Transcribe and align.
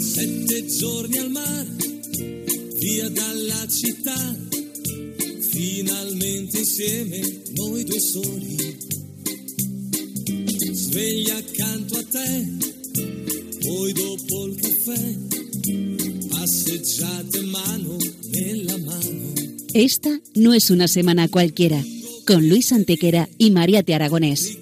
Sette 0.00 0.66
giorni 0.66 1.18
al 1.18 1.30
mare, 1.30 1.68
via 2.78 3.08
dalla 3.10 3.66
città, 3.68 4.36
finalmente 5.50 6.58
insieme 6.58 7.20
noi 7.54 7.84
due 7.84 8.00
soli. 8.00 8.76
Sveglia 10.72 11.36
accanto 11.36 11.98
a 11.98 12.04
te, 12.04 12.52
poi 13.60 13.92
dopo 13.92 14.46
il 14.46 14.54
caffè, 14.60 15.16
passeggiate 16.28 17.40
mano 17.42 17.96
nella 18.30 18.78
mano. 18.78 19.32
Esta 19.74 20.20
no 20.34 20.54
es 20.54 20.70
una 20.70 20.88
semana 20.88 21.28
cualquiera, 21.28 21.82
con 22.26 22.48
Luis 22.48 22.72
Antequera 22.72 23.28
y 23.38 23.50
Mariate 23.50 23.94
Aragonés. 23.94 24.61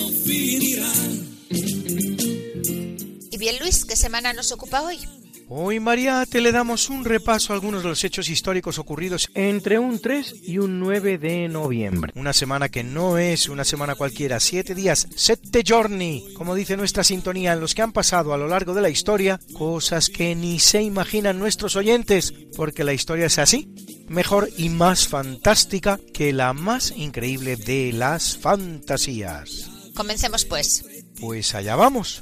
Luis, 3.71 3.85
¿qué 3.85 3.95
semana 3.95 4.33
nos 4.33 4.51
ocupa 4.51 4.81
hoy? 4.81 4.99
Hoy, 5.47 5.79
Mariate, 5.79 6.41
le 6.41 6.51
damos 6.51 6.89
un 6.89 7.05
repaso 7.05 7.53
a 7.53 7.55
algunos 7.55 7.83
de 7.83 7.87
los 7.87 8.03
hechos 8.03 8.27
históricos 8.27 8.77
ocurridos 8.79 9.29
entre 9.33 9.79
un 9.79 10.01
3 10.01 10.35
y 10.43 10.57
un 10.57 10.81
9 10.81 11.17
de 11.17 11.47
noviembre. 11.47 12.11
Una 12.17 12.33
semana 12.33 12.67
que 12.67 12.83
no 12.83 13.17
es 13.17 13.47
una 13.47 13.63
semana 13.63 13.95
cualquiera, 13.95 14.41
siete 14.41 14.75
días, 14.75 15.07
sette 15.15 15.63
giorni, 15.63 16.33
como 16.33 16.53
dice 16.53 16.75
nuestra 16.75 17.05
sintonía, 17.05 17.53
en 17.53 17.61
los 17.61 17.73
que 17.73 17.81
han 17.81 17.93
pasado 17.93 18.33
a 18.33 18.37
lo 18.37 18.49
largo 18.49 18.73
de 18.73 18.81
la 18.81 18.89
historia 18.89 19.39
cosas 19.53 20.09
que 20.09 20.35
ni 20.35 20.59
se 20.59 20.81
imaginan 20.81 21.39
nuestros 21.39 21.77
oyentes, 21.77 22.33
porque 22.57 22.83
la 22.83 22.91
historia 22.91 23.27
es 23.27 23.39
así, 23.39 23.73
mejor 24.09 24.49
y 24.57 24.67
más 24.67 25.07
fantástica 25.07 25.97
que 26.13 26.33
la 26.33 26.51
más 26.51 26.91
increíble 26.91 27.55
de 27.55 27.93
las 27.93 28.35
fantasías. 28.35 29.69
Comencemos 29.95 30.43
pues. 30.43 30.83
Pues 31.21 31.55
allá 31.55 31.77
vamos. 31.77 32.21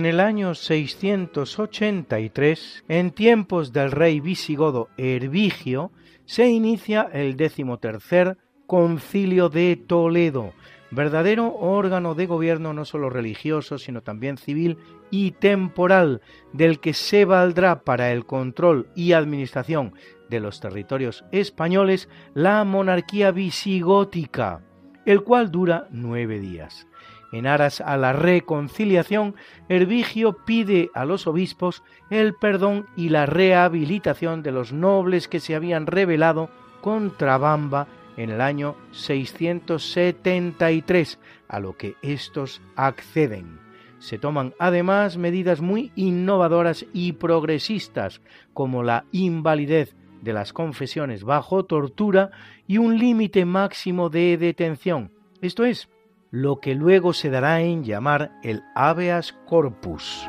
En 0.00 0.06
el 0.06 0.18
año 0.18 0.54
683, 0.54 2.84
en 2.88 3.10
tiempos 3.10 3.74
del 3.74 3.90
rey 3.90 4.20
visigodo 4.20 4.88
Hervigio, 4.96 5.92
se 6.24 6.48
inicia 6.48 7.10
el 7.12 7.36
decimotercer 7.36 8.38
concilio 8.66 9.50
de 9.50 9.76
Toledo, 9.76 10.54
verdadero 10.90 11.54
órgano 11.54 12.14
de 12.14 12.24
gobierno 12.24 12.72
no 12.72 12.86
solo 12.86 13.10
religioso, 13.10 13.76
sino 13.76 14.00
también 14.00 14.38
civil 14.38 14.78
y 15.10 15.32
temporal, 15.32 16.22
del 16.54 16.80
que 16.80 16.94
se 16.94 17.26
valdrá 17.26 17.82
para 17.82 18.10
el 18.10 18.24
control 18.24 18.88
y 18.94 19.12
administración 19.12 19.92
de 20.30 20.40
los 20.40 20.60
territorios 20.60 21.26
españoles 21.30 22.08
la 22.32 22.64
monarquía 22.64 23.32
visigótica, 23.32 24.62
el 25.04 25.24
cual 25.24 25.50
dura 25.50 25.88
nueve 25.90 26.40
días. 26.40 26.86
En 27.32 27.46
aras 27.46 27.80
a 27.80 27.96
la 27.96 28.12
reconciliación, 28.12 29.36
Hervigio 29.68 30.32
pide 30.44 30.90
a 30.94 31.04
los 31.04 31.28
obispos 31.28 31.84
el 32.10 32.34
perdón 32.34 32.88
y 32.96 33.10
la 33.10 33.26
rehabilitación 33.26 34.42
de 34.42 34.50
los 34.50 34.72
nobles 34.72 35.28
que 35.28 35.38
se 35.38 35.54
habían 35.54 35.86
rebelado 35.86 36.50
contra 36.80 37.38
Bamba 37.38 37.86
en 38.16 38.30
el 38.30 38.40
año 38.40 38.74
673, 38.90 41.20
a 41.48 41.60
lo 41.60 41.76
que 41.76 41.94
éstos 42.02 42.60
acceden. 42.74 43.60
Se 44.00 44.18
toman 44.18 44.52
además 44.58 45.16
medidas 45.16 45.60
muy 45.60 45.92
innovadoras 45.94 46.84
y 46.92 47.12
progresistas, 47.12 48.20
como 48.54 48.82
la 48.82 49.04
invalidez 49.12 49.94
de 50.20 50.32
las 50.32 50.52
confesiones 50.52 51.22
bajo 51.22 51.64
tortura 51.64 52.32
y 52.66 52.78
un 52.78 52.98
límite 52.98 53.44
máximo 53.44 54.10
de 54.10 54.36
detención, 54.36 55.12
esto 55.40 55.64
es, 55.64 55.88
lo 56.30 56.60
que 56.60 56.74
luego 56.74 57.12
se 57.12 57.28
dará 57.28 57.60
en 57.60 57.82
llamar 57.82 58.32
el 58.42 58.62
habeas 58.74 59.32
corpus. 59.46 60.28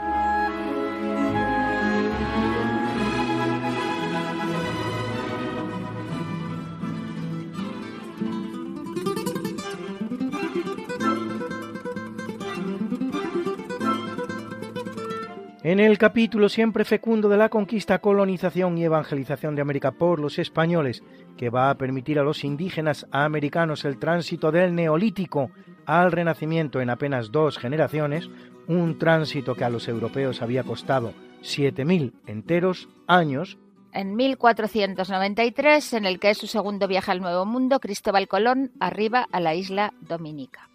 En 15.63 15.79
el 15.79 15.99
capítulo 15.99 16.49
siempre 16.49 16.83
fecundo 16.83 17.29
de 17.29 17.37
la 17.37 17.47
conquista, 17.47 17.99
colonización 17.99 18.79
y 18.79 18.83
evangelización 18.83 19.55
de 19.55 19.61
América 19.61 19.91
por 19.91 20.19
los 20.19 20.39
españoles, 20.39 21.03
que 21.37 21.51
va 21.51 21.69
a 21.69 21.77
permitir 21.77 22.17
a 22.17 22.23
los 22.23 22.43
indígenas 22.43 23.05
americanos 23.11 23.85
el 23.85 23.99
tránsito 23.99 24.51
del 24.51 24.73
neolítico 24.73 25.51
al 25.85 26.11
renacimiento 26.11 26.81
en 26.81 26.89
apenas 26.89 27.31
dos 27.31 27.57
generaciones, 27.57 28.29
un 28.67 28.97
tránsito 28.97 29.55
que 29.55 29.63
a 29.63 29.69
los 29.69 29.87
europeos 29.87 30.41
había 30.41 30.63
costado 30.63 31.13
7.000 31.41 32.13
enteros 32.27 32.89
años, 33.07 33.57
En 33.93 34.15
1493, 34.15 35.93
en 35.93 36.05
el 36.05 36.19
que 36.19 36.29
es 36.29 36.37
su 36.37 36.47
segundo 36.47 36.87
viaje 36.87 37.11
al 37.11 37.19
Nuevo 37.19 37.45
Mundo, 37.45 37.81
Cristóbal 37.81 38.29
Colón 38.29 38.71
arriba 38.79 39.27
a 39.33 39.41
la 39.41 39.53
isla 39.53 39.93
Dominica. 39.99 40.69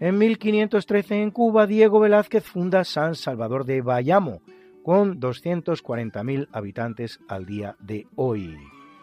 En 0.00 0.16
1513 0.16 1.22
en 1.22 1.30
Cuba, 1.32 1.66
Diego 1.66 1.98
Velázquez 1.98 2.44
funda 2.44 2.84
San 2.84 3.16
Salvador 3.16 3.64
de 3.64 3.82
Bayamo, 3.82 4.42
con 4.84 5.18
240.000 5.20 6.46
habitantes 6.52 7.18
al 7.26 7.46
día 7.46 7.74
de 7.80 8.06
hoy. 8.14 8.56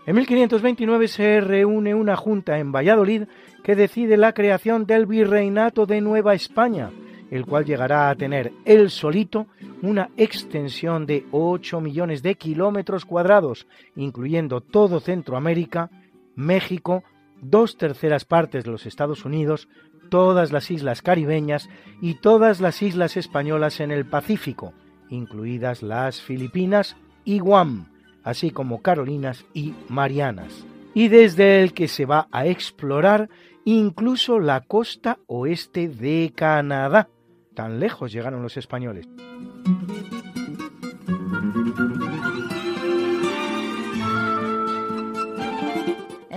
En 0.06 0.16
1529 0.16 1.10
se 1.10 1.42
reúne 1.42 1.94
una 1.94 2.16
junta 2.16 2.60
en 2.60 2.72
Valladolid 2.72 3.24
que 3.62 3.76
decide 3.76 4.16
la 4.16 4.32
creación 4.32 4.86
del 4.86 5.06
Virreinato 5.06 5.86
de 5.86 6.00
Nueva 6.00 6.34
España, 6.34 6.92
el 7.30 7.46
cual 7.46 7.66
llegará 7.66 8.10
a 8.10 8.16
tener 8.16 8.54
él 8.64 8.90
solito 8.90 9.48
una 9.82 10.12
extensión 10.16 11.06
de 11.06 11.26
8 11.32 11.82
millones 11.82 12.24
de 12.24 12.36
kilómetros 12.36 13.04
cuadrados, 13.04 13.68
incluyendo 13.98 14.62
todo 14.62 15.02
Centroamérica, 15.02 15.90
México, 16.36 17.04
dos 17.42 17.78
terceras 17.78 18.26
partes 18.26 18.64
de 18.64 18.72
los 18.72 18.86
Estados 18.86 19.26
Unidos, 19.26 19.68
todas 20.10 20.52
las 20.52 20.72
islas 20.72 21.02
caribeñas 21.02 21.70
y 22.02 22.16
todas 22.16 22.62
las 22.62 22.82
islas 22.82 23.18
españolas 23.18 23.80
en 23.80 23.92
el 23.92 24.06
Pacífico, 24.06 24.74
incluidas 25.10 25.84
las 25.84 26.22
Filipinas 26.22 26.96
y 27.24 27.40
Guam 27.40 27.88
así 28.26 28.50
como 28.50 28.82
Carolinas 28.82 29.46
y 29.54 29.76
Marianas, 29.88 30.66
y 30.94 31.08
desde 31.08 31.62
el 31.62 31.74
que 31.74 31.88
se 31.88 32.06
va 32.06 32.28
a 32.32 32.48
explorar 32.48 33.30
incluso 33.64 34.40
la 34.40 34.62
costa 34.62 35.20
oeste 35.28 35.88
de 35.88 36.34
Canadá. 36.36 37.08
Tan 37.54 37.80
lejos 37.80 38.12
llegaron 38.12 38.42
los 38.42 38.58
españoles. 38.58 39.08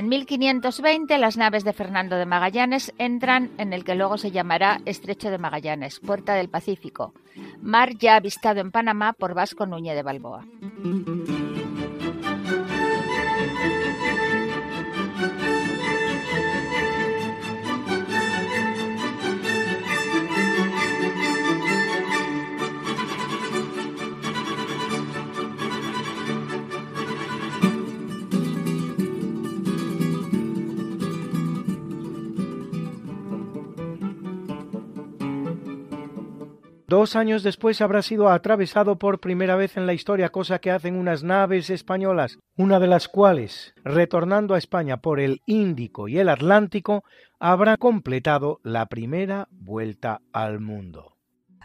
En 0.08 0.12
1520 0.12 1.18
las 1.18 1.36
naves 1.36 1.64
de 1.64 1.74
Fernando 1.74 2.16
de 2.16 2.24
Magallanes 2.24 2.94
entran 2.96 3.50
en 3.58 3.74
el 3.74 3.84
que 3.84 3.94
luego 3.94 4.16
se 4.16 4.30
llamará 4.30 4.80
Estrecho 4.86 5.30
de 5.30 5.36
Magallanes, 5.36 6.00
Puerta 6.00 6.32
del 6.32 6.48
Pacífico, 6.48 7.12
mar 7.60 7.94
ya 7.98 8.16
avistado 8.16 8.60
en 8.60 8.70
Panamá 8.70 9.12
por 9.12 9.34
Vasco 9.34 9.66
Núñez 9.66 9.94
de 9.94 10.02
Balboa. 10.02 10.46
Dos 36.88 37.16
años 37.16 37.42
después 37.42 37.82
habrá 37.82 38.00
sido 38.00 38.30
atravesado 38.30 38.98
por 38.98 39.20
primera 39.20 39.56
vez 39.56 39.76
en 39.76 39.84
la 39.84 39.92
historia, 39.92 40.30
cosa 40.30 40.58
que 40.58 40.70
hacen 40.70 40.96
unas 40.96 41.22
naves 41.22 41.68
españolas, 41.68 42.38
una 42.56 42.80
de 42.80 42.86
las 42.86 43.08
cuales, 43.08 43.74
retornando 43.84 44.54
a 44.54 44.58
España 44.58 44.96
por 44.96 45.20
el 45.20 45.42
Índico 45.44 46.08
y 46.08 46.18
el 46.18 46.30
Atlántico, 46.30 47.04
habrá 47.38 47.76
completado 47.76 48.58
la 48.62 48.86
primera 48.86 49.48
vuelta 49.50 50.22
al 50.32 50.60
mundo 50.60 51.14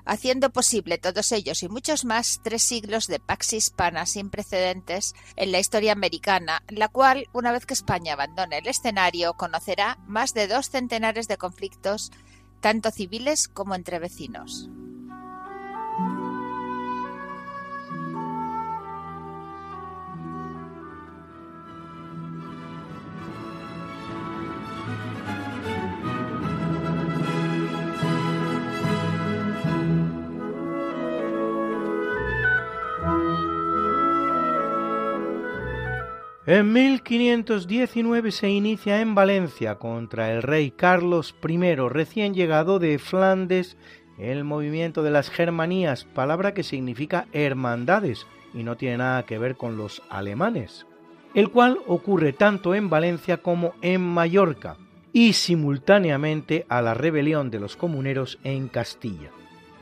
haciendo 0.05 0.49
posible 0.49 0.97
todos 0.97 1.31
ellos 1.31 1.63
y 1.63 1.69
muchos 1.69 2.03
más 2.03 2.41
tres 2.43 2.61
siglos 2.63 3.07
de 3.07 3.21
pax 3.21 3.53
hispana 3.53 4.05
sin 4.05 4.29
precedentes 4.29 5.13
en 5.37 5.53
la 5.53 5.59
historia 5.59 5.93
americana, 5.93 6.61
la 6.67 6.89
cual, 6.89 7.27
una 7.31 7.53
vez 7.53 7.65
que 7.65 7.73
España 7.73 8.11
abandone 8.11 8.57
el 8.57 8.67
escenario, 8.67 9.35
conocerá 9.35 9.97
más 10.05 10.33
de 10.33 10.49
dos 10.49 10.69
centenares 10.69 11.29
de 11.29 11.37
conflictos, 11.37 12.11
tanto 12.59 12.91
civiles 12.91 13.47
como 13.47 13.75
entre 13.75 13.99
vecinos. 13.99 14.69
En 36.45 36.73
1519 36.73 38.31
se 38.31 38.49
inicia 38.49 38.99
en 38.99 39.15
Valencia 39.15 39.75
contra 39.75 40.33
el 40.33 40.41
rey 40.41 40.71
Carlos 40.71 41.33
I, 41.41 41.75
recién 41.87 42.33
llegado 42.33 42.79
de 42.79 42.99
Flandes, 42.99 43.77
el 44.17 44.43
movimiento 44.43 45.03
de 45.03 45.11
las 45.11 45.29
Germanías, 45.29 46.03
palabra 46.03 46.53
que 46.53 46.63
significa 46.63 47.27
hermandades 47.31 48.27
y 48.53 48.63
no 48.63 48.75
tiene 48.75 48.97
nada 48.97 49.23
que 49.23 49.37
ver 49.37 49.55
con 49.55 49.77
los 49.77 50.01
alemanes, 50.09 50.85
el 51.33 51.49
cual 51.49 51.79
ocurre 51.87 52.33
tanto 52.33 52.75
en 52.75 52.89
Valencia 52.89 53.37
como 53.37 53.73
en 53.81 54.01
Mallorca 54.01 54.75
y 55.13 55.31
simultáneamente 55.31 56.65
a 56.67 56.81
la 56.81 56.93
rebelión 56.93 57.51
de 57.51 57.61
los 57.61 57.77
comuneros 57.77 58.37
en 58.43 58.67
Castilla. 58.67 59.31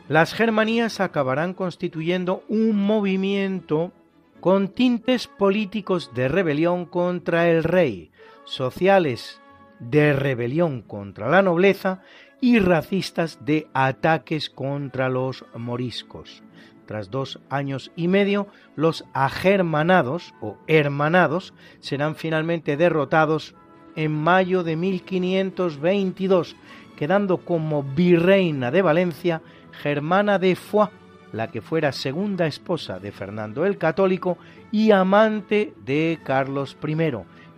Las 0.08 0.36
Germanías 0.36 1.00
acabarán 1.00 1.56
constituyendo 1.56 2.44
un 2.50 2.76
movimiento 2.76 3.94
con 4.42 4.70
tintes 4.70 5.28
políticos 5.28 6.12
de 6.16 6.28
rebelión 6.28 6.86
contra 6.86 7.50
el 7.50 7.64
rey, 7.64 8.12
sociales 8.44 9.40
de 9.80 10.14
rebelión 10.14 10.82
contra 10.82 11.30
la 11.30 11.44
nobleza 11.44 12.02
y 12.42 12.58
racistas 12.60 13.46
de 13.46 13.68
ataques 13.74 14.50
contra 14.50 15.10
los 15.10 15.46
moriscos. 15.56 16.44
Tras 16.88 17.12
dos 17.12 17.40
años 17.50 17.92
y 17.96 18.08
medio, 18.08 18.48
los 18.76 19.06
agermanados 19.14 20.34
o 20.42 20.58
hermanados 20.68 21.54
serán 21.80 22.16
finalmente 22.16 22.78
derrotados 22.78 23.56
en 23.96 24.12
mayo 24.12 24.64
de 24.64 24.76
1522, 24.76 26.56
quedando 26.98 27.38
como 27.38 27.84
virreina 27.84 28.72
de 28.72 28.82
Valencia 28.82 29.42
Germana 29.72 30.40
de 30.40 30.56
Foix, 30.56 30.92
la 31.32 31.50
que 31.50 31.62
fuera 31.62 31.92
segunda 31.92 32.48
esposa 32.48 33.00
de 33.00 33.12
Fernando 33.12 33.66
el 33.66 33.78
Católico 33.78 34.38
y 34.72 34.92
amante 34.92 35.74
de 35.86 36.20
Carlos 36.24 36.78
I, 36.86 36.98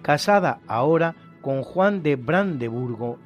casada 0.02 0.60
ahora 0.68 1.16
con 1.42 1.64
Juan 1.64 2.04
de 2.04 2.16
Brandeburgo 2.16 3.20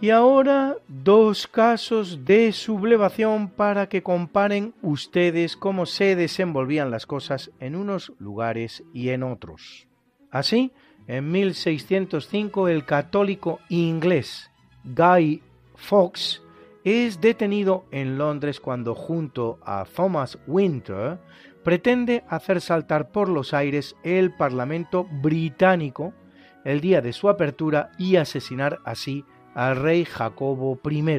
Y 0.00 0.10
ahora 0.10 0.76
dos 0.86 1.48
casos 1.48 2.24
de 2.24 2.52
sublevación 2.52 3.48
para 3.48 3.88
que 3.88 4.04
comparen 4.04 4.72
ustedes 4.80 5.56
cómo 5.56 5.86
se 5.86 6.14
desenvolvían 6.14 6.92
las 6.92 7.04
cosas 7.04 7.50
en 7.58 7.74
unos 7.74 8.12
lugares 8.20 8.84
y 8.94 9.08
en 9.08 9.24
otros. 9.24 9.88
Así, 10.30 10.70
en 11.08 11.32
1605 11.32 12.68
el 12.68 12.84
católico 12.84 13.58
inglés 13.70 14.52
Guy 14.84 15.42
Fawkes 15.74 16.42
es 16.84 17.20
detenido 17.20 17.84
en 17.90 18.18
Londres 18.18 18.60
cuando 18.60 18.94
junto 18.94 19.58
a 19.64 19.84
Thomas 19.84 20.38
Winter 20.46 21.18
pretende 21.64 22.22
hacer 22.28 22.60
saltar 22.60 23.10
por 23.10 23.28
los 23.28 23.52
aires 23.52 23.96
el 24.04 24.32
Parlamento 24.32 25.08
británico 25.10 26.12
el 26.64 26.80
día 26.80 27.00
de 27.00 27.12
su 27.12 27.28
apertura 27.28 27.90
y 27.98 28.14
asesinar 28.14 28.78
así 28.84 29.24
al 29.58 29.74
rey 29.74 30.04
Jacobo 30.04 30.78
I 30.88 31.18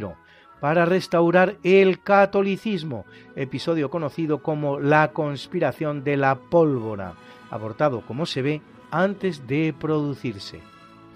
para 0.62 0.86
restaurar 0.86 1.58
el 1.62 2.02
catolicismo, 2.02 3.06
episodio 3.36 3.90
conocido 3.90 4.42
como 4.42 4.80
la 4.80 5.12
conspiración 5.12 6.06
de 6.06 6.16
la 6.16 6.36
pólvora, 6.36 7.16
abortado 7.50 8.00
como 8.00 8.26
se 8.26 8.42
ve 8.42 8.62
antes 8.92 9.46
de 9.46 9.76
producirse. 9.78 10.62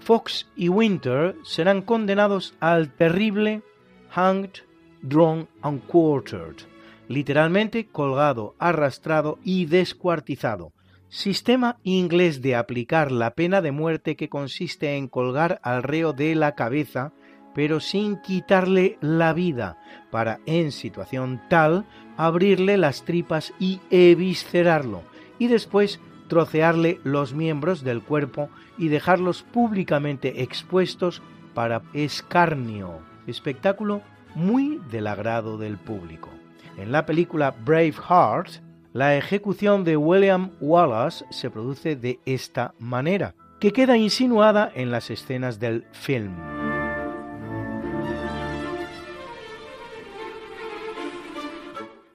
Fox 0.00 0.50
y 0.54 0.68
Winter 0.68 1.34
serán 1.44 1.80
condenados 1.80 2.54
al 2.60 2.92
terrible 2.92 3.62
hanged, 4.10 4.62
drawn 5.00 5.48
and 5.62 5.82
quartered, 5.86 6.56
literalmente 7.08 7.86
colgado, 7.86 8.54
arrastrado 8.58 9.38
y 9.42 9.64
descuartizado, 9.64 10.72
Sistema 11.14 11.78
inglés 11.84 12.42
de 12.42 12.56
aplicar 12.56 13.12
la 13.12 13.36
pena 13.36 13.62
de 13.62 13.70
muerte 13.70 14.16
que 14.16 14.28
consiste 14.28 14.96
en 14.96 15.06
colgar 15.06 15.60
al 15.62 15.84
reo 15.84 16.12
de 16.12 16.34
la 16.34 16.56
cabeza, 16.56 17.12
pero 17.54 17.78
sin 17.78 18.20
quitarle 18.20 18.98
la 19.00 19.32
vida, 19.32 19.78
para, 20.10 20.40
en 20.44 20.72
situación 20.72 21.40
tal, 21.48 21.84
abrirle 22.16 22.78
las 22.78 23.04
tripas 23.04 23.54
y 23.60 23.80
eviscerarlo, 23.90 25.04
y 25.38 25.46
después 25.46 26.00
trocearle 26.26 26.98
los 27.04 27.32
miembros 27.32 27.84
del 27.84 28.02
cuerpo 28.02 28.48
y 28.76 28.88
dejarlos 28.88 29.44
públicamente 29.44 30.42
expuestos 30.42 31.22
para 31.54 31.82
escarnio, 31.92 32.98
espectáculo 33.28 34.02
muy 34.34 34.80
del 34.90 35.06
agrado 35.06 35.58
del 35.58 35.78
público. 35.78 36.30
En 36.76 36.90
la 36.90 37.06
película 37.06 37.54
Braveheart, 37.64 38.63
la 38.94 39.16
ejecución 39.16 39.84
de 39.84 39.96
William 39.96 40.52
Wallace 40.60 41.26
se 41.30 41.50
produce 41.50 41.96
de 41.96 42.20
esta 42.24 42.74
manera, 42.78 43.34
que 43.58 43.72
queda 43.72 43.96
insinuada 43.96 44.70
en 44.72 44.92
las 44.92 45.10
escenas 45.10 45.58
del 45.58 45.84
film. 45.90 46.36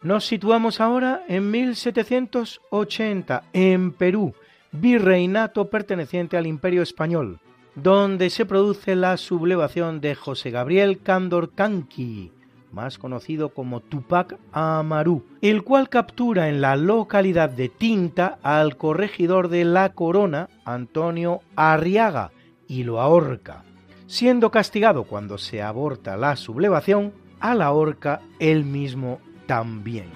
Nos 0.01 0.25
situamos 0.25 0.79
ahora 0.79 1.25
en 1.27 1.51
1780, 1.51 3.43
en 3.51 3.91
Perú, 3.91 4.33
virreinato 4.71 5.69
perteneciente 5.69 6.37
al 6.37 6.47
Imperio 6.47 6.81
Español, 6.81 7.41
donde 7.75 8.29
se 8.29 8.45
produce 8.45 8.95
la 8.95 9.17
sublevación 9.17 9.99
de 9.99 10.15
José 10.15 10.49
Gabriel 10.49 11.01
Cándor 11.01 11.53
Canqui, 11.53 12.31
más 12.71 12.97
conocido 12.97 13.49
como 13.49 13.79
Tupac 13.79 14.37
Amaru, 14.51 15.25
el 15.41 15.63
cual 15.63 15.89
captura 15.89 16.49
en 16.49 16.61
la 16.61 16.75
localidad 16.75 17.49
de 17.49 17.69
Tinta 17.69 18.39
al 18.43 18.77
corregidor 18.77 19.49
de 19.49 19.65
la 19.65 19.93
corona, 19.93 20.49
Antonio 20.65 21.41
Arriaga, 21.55 22.31
y 22.67 22.83
lo 22.83 23.01
ahorca, 23.01 23.63
siendo 24.07 24.51
castigado 24.51 25.05
cuando 25.05 25.37
se 25.37 25.61
aborta 25.61 26.17
la 26.17 26.35
sublevación 26.35 27.13
a 27.39 27.55
la 27.55 27.71
horca 27.71 28.21
él 28.39 28.63
mismo 28.63 29.19
también. 29.47 30.07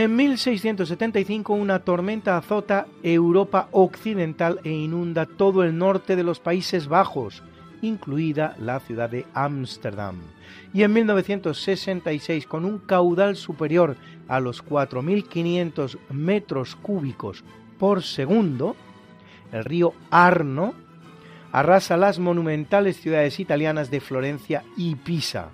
En 0.00 0.14
1675 0.14 1.54
una 1.54 1.80
tormenta 1.80 2.36
azota 2.36 2.86
Europa 3.02 3.68
occidental 3.72 4.60
e 4.62 4.70
inunda 4.70 5.26
todo 5.26 5.64
el 5.64 5.76
norte 5.76 6.14
de 6.14 6.22
los 6.22 6.38
Países 6.38 6.86
Bajos, 6.86 7.42
incluida 7.82 8.54
la 8.60 8.78
ciudad 8.78 9.10
de 9.10 9.26
Ámsterdam. 9.34 10.20
Y 10.72 10.84
en 10.84 10.92
1966, 10.92 12.46
con 12.46 12.64
un 12.64 12.78
caudal 12.78 13.34
superior 13.34 13.96
a 14.28 14.38
los 14.38 14.64
4.500 14.64 15.98
metros 16.10 16.76
cúbicos 16.76 17.42
por 17.76 18.04
segundo, 18.04 18.76
el 19.50 19.64
río 19.64 19.94
Arno 20.12 20.74
arrasa 21.50 21.96
las 21.96 22.20
monumentales 22.20 23.00
ciudades 23.00 23.40
italianas 23.40 23.90
de 23.90 23.98
Florencia 23.98 24.62
y 24.76 24.94
Pisa. 24.94 25.48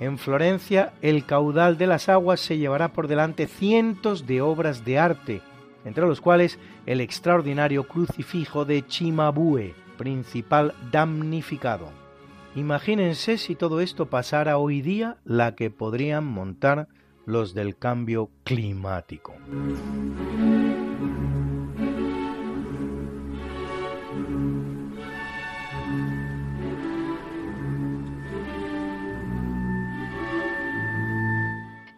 En 0.00 0.16
Florencia, 0.16 0.94
el 1.02 1.26
caudal 1.26 1.76
de 1.76 1.86
las 1.86 2.08
aguas 2.08 2.40
se 2.40 2.56
llevará 2.56 2.88
por 2.88 3.06
delante 3.06 3.46
cientos 3.46 4.26
de 4.26 4.40
obras 4.40 4.82
de 4.84 4.98
arte, 4.98 5.42
entre 5.84 6.06
los 6.06 6.22
cuales 6.22 6.58
el 6.86 7.02
extraordinario 7.02 7.86
crucifijo 7.86 8.64
de 8.64 8.86
Chimabue, 8.86 9.74
principal 9.98 10.74
damnificado. 10.90 11.90
Imagínense 12.56 13.36
si 13.36 13.54
todo 13.54 13.80
esto 13.80 14.06
pasara 14.06 14.56
hoy 14.56 14.80
día 14.80 15.18
la 15.24 15.54
que 15.54 15.70
podrían 15.70 16.24
montar 16.24 16.88
los 17.26 17.52
del 17.52 17.76
cambio 17.76 18.30
climático. 18.42 19.34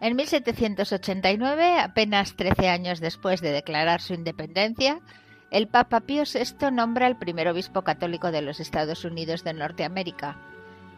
En 0.03 0.17
1789, 0.17 1.79
apenas 1.79 2.35
13 2.35 2.67
años 2.67 2.99
después 2.99 3.39
de 3.39 3.53
declarar 3.53 4.01
su 4.01 4.13
independencia, 4.13 4.99
el 5.49 5.69
Papa 5.69 6.01
Pío 6.01 6.23
VI 6.23 6.71
nombra 6.73 7.07
al 7.07 7.17
primer 7.17 7.47
obispo 7.47 7.83
católico 7.83 8.29
de 8.29 8.41
los 8.41 8.59
Estados 8.59 9.05
Unidos 9.05 9.45
de 9.45 9.53
Norteamérica, 9.53 10.35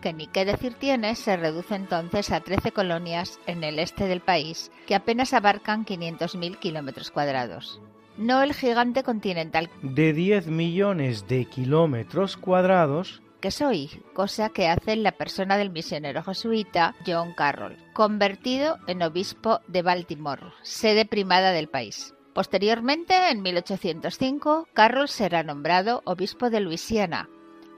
que 0.01 0.11
ni 0.11 0.25
qué 0.25 0.43
decir 0.43 0.73
tiene, 0.73 1.13
se 1.13 1.37
reduce 1.37 1.75
entonces 1.75 2.31
a 2.31 2.39
13 2.39 2.71
colonias 2.71 3.39
en 3.45 3.63
el 3.63 3.77
este 3.77 4.05
del 4.05 4.21
país, 4.21 4.71
que 4.87 4.95
apenas 4.95 5.35
abarcan 5.35 5.85
500.000 5.85 6.57
kilómetros 6.57 7.11
cuadrados. 7.11 7.79
No 8.17 8.41
el 8.41 8.55
gigante 8.55 9.03
continental 9.03 9.69
de 9.83 10.13
10 10.13 10.47
millones 10.47 11.27
de 11.27 11.45
kilómetros 11.45 12.37
cuadrados 12.37 13.21
que 13.45 13.51
soy, 13.51 13.91
cosa 14.15 14.49
que 14.49 14.65
hace 14.65 14.95
la 14.95 15.11
persona 15.11 15.55
del 15.55 15.69
misionero 15.69 16.23
jesuita 16.23 16.95
John 17.05 17.35
Carroll, 17.35 17.77
convertido 17.93 18.79
en 18.87 19.03
obispo 19.03 19.59
de 19.67 19.83
Baltimore, 19.83 20.51
sede 20.63 21.05
primada 21.05 21.51
del 21.51 21.69
país. 21.69 22.15
Posteriormente, 22.33 23.13
en 23.29 23.43
1805, 23.43 24.67
Carroll 24.73 25.09
será 25.09 25.43
nombrado 25.43 26.01
obispo 26.05 26.49
de 26.49 26.59
Luisiana, 26.59 27.29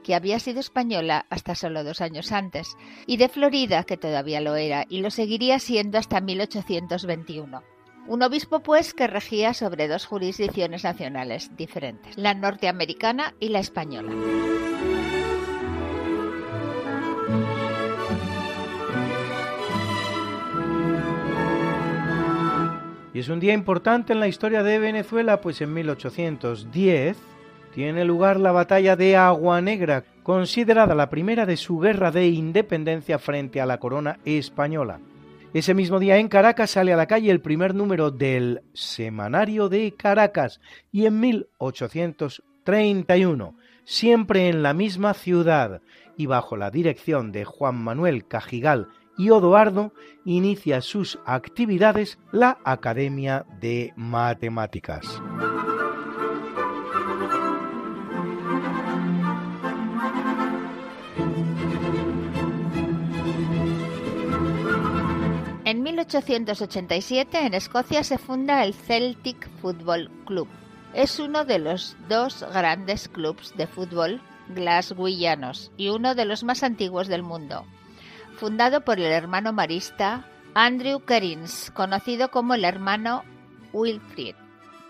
que 0.02 0.14
había 0.14 0.38
sido 0.38 0.60
española 0.60 1.26
hasta 1.28 1.54
solo 1.54 1.84
dos 1.84 2.00
años 2.00 2.32
antes, 2.32 2.74
y 3.06 3.18
de 3.18 3.28
Florida, 3.28 3.84
que 3.84 3.98
todavía 3.98 4.40
lo 4.40 4.56
era, 4.56 4.86
y 4.88 5.02
lo 5.02 5.10
seguiría 5.10 5.58
siendo 5.58 5.98
hasta 5.98 6.22
1821. 6.22 7.62
Un 8.06 8.22
obispo, 8.22 8.60
pues, 8.60 8.94
que 8.94 9.06
regía 9.06 9.52
sobre 9.52 9.86
dos 9.86 10.06
jurisdicciones 10.06 10.84
nacionales 10.84 11.54
diferentes, 11.58 12.16
la 12.16 12.32
norteamericana 12.32 13.34
y 13.38 13.50
la 13.50 13.58
española. 13.58 14.14
Es 23.18 23.28
un 23.28 23.40
día 23.40 23.52
importante 23.52 24.12
en 24.12 24.20
la 24.20 24.28
historia 24.28 24.62
de 24.62 24.78
Venezuela, 24.78 25.40
pues 25.40 25.60
en 25.60 25.74
1810 25.74 27.16
tiene 27.74 28.04
lugar 28.04 28.38
la 28.38 28.52
batalla 28.52 28.94
de 28.94 29.16
Agua 29.16 29.60
Negra, 29.60 30.04
considerada 30.22 30.94
la 30.94 31.10
primera 31.10 31.44
de 31.44 31.56
su 31.56 31.80
guerra 31.80 32.12
de 32.12 32.28
independencia 32.28 33.18
frente 33.18 33.60
a 33.60 33.66
la 33.66 33.80
corona 33.80 34.20
española. 34.24 35.00
Ese 35.52 35.74
mismo 35.74 35.98
día 35.98 36.18
en 36.18 36.28
Caracas 36.28 36.70
sale 36.70 36.92
a 36.92 36.96
la 36.96 37.08
calle 37.08 37.32
el 37.32 37.40
primer 37.40 37.74
número 37.74 38.12
del 38.12 38.62
Semanario 38.72 39.68
de 39.68 39.92
Caracas 39.94 40.60
y 40.92 41.06
en 41.06 41.18
1831, 41.18 43.56
siempre 43.82 44.48
en 44.48 44.62
la 44.62 44.74
misma 44.74 45.12
ciudad 45.14 45.82
y 46.16 46.26
bajo 46.26 46.56
la 46.56 46.70
dirección 46.70 47.32
de 47.32 47.44
Juan 47.44 47.82
Manuel 47.82 48.28
Cajigal 48.28 48.86
y 49.18 49.30
Odoardo 49.30 49.92
inicia 50.24 50.80
sus 50.80 51.18
actividades 51.26 52.18
la 52.32 52.58
Academia 52.64 53.44
de 53.60 53.92
Matemáticas. 53.96 55.20
En 65.64 65.82
1887 65.82 67.38
en 67.44 67.54
Escocia 67.54 68.02
se 68.04 68.16
funda 68.16 68.64
el 68.64 68.72
Celtic 68.72 69.50
Football 69.60 70.10
Club. 70.24 70.48
Es 70.94 71.18
uno 71.18 71.44
de 71.44 71.58
los 71.58 71.96
dos 72.08 72.46
grandes 72.54 73.08
clubes 73.08 73.52
de 73.56 73.66
fútbol 73.66 74.22
glasgowianos 74.54 75.70
y 75.76 75.88
uno 75.90 76.14
de 76.14 76.24
los 76.24 76.44
más 76.44 76.62
antiguos 76.62 77.08
del 77.08 77.22
mundo 77.22 77.66
fundado 78.38 78.82
por 78.82 79.00
el 79.00 79.10
hermano 79.10 79.52
marista 79.52 80.24
Andrew 80.54 81.00
Kerins, 81.00 81.72
conocido 81.72 82.30
como 82.30 82.54
el 82.54 82.64
hermano 82.64 83.24
Wilfrid, 83.72 84.36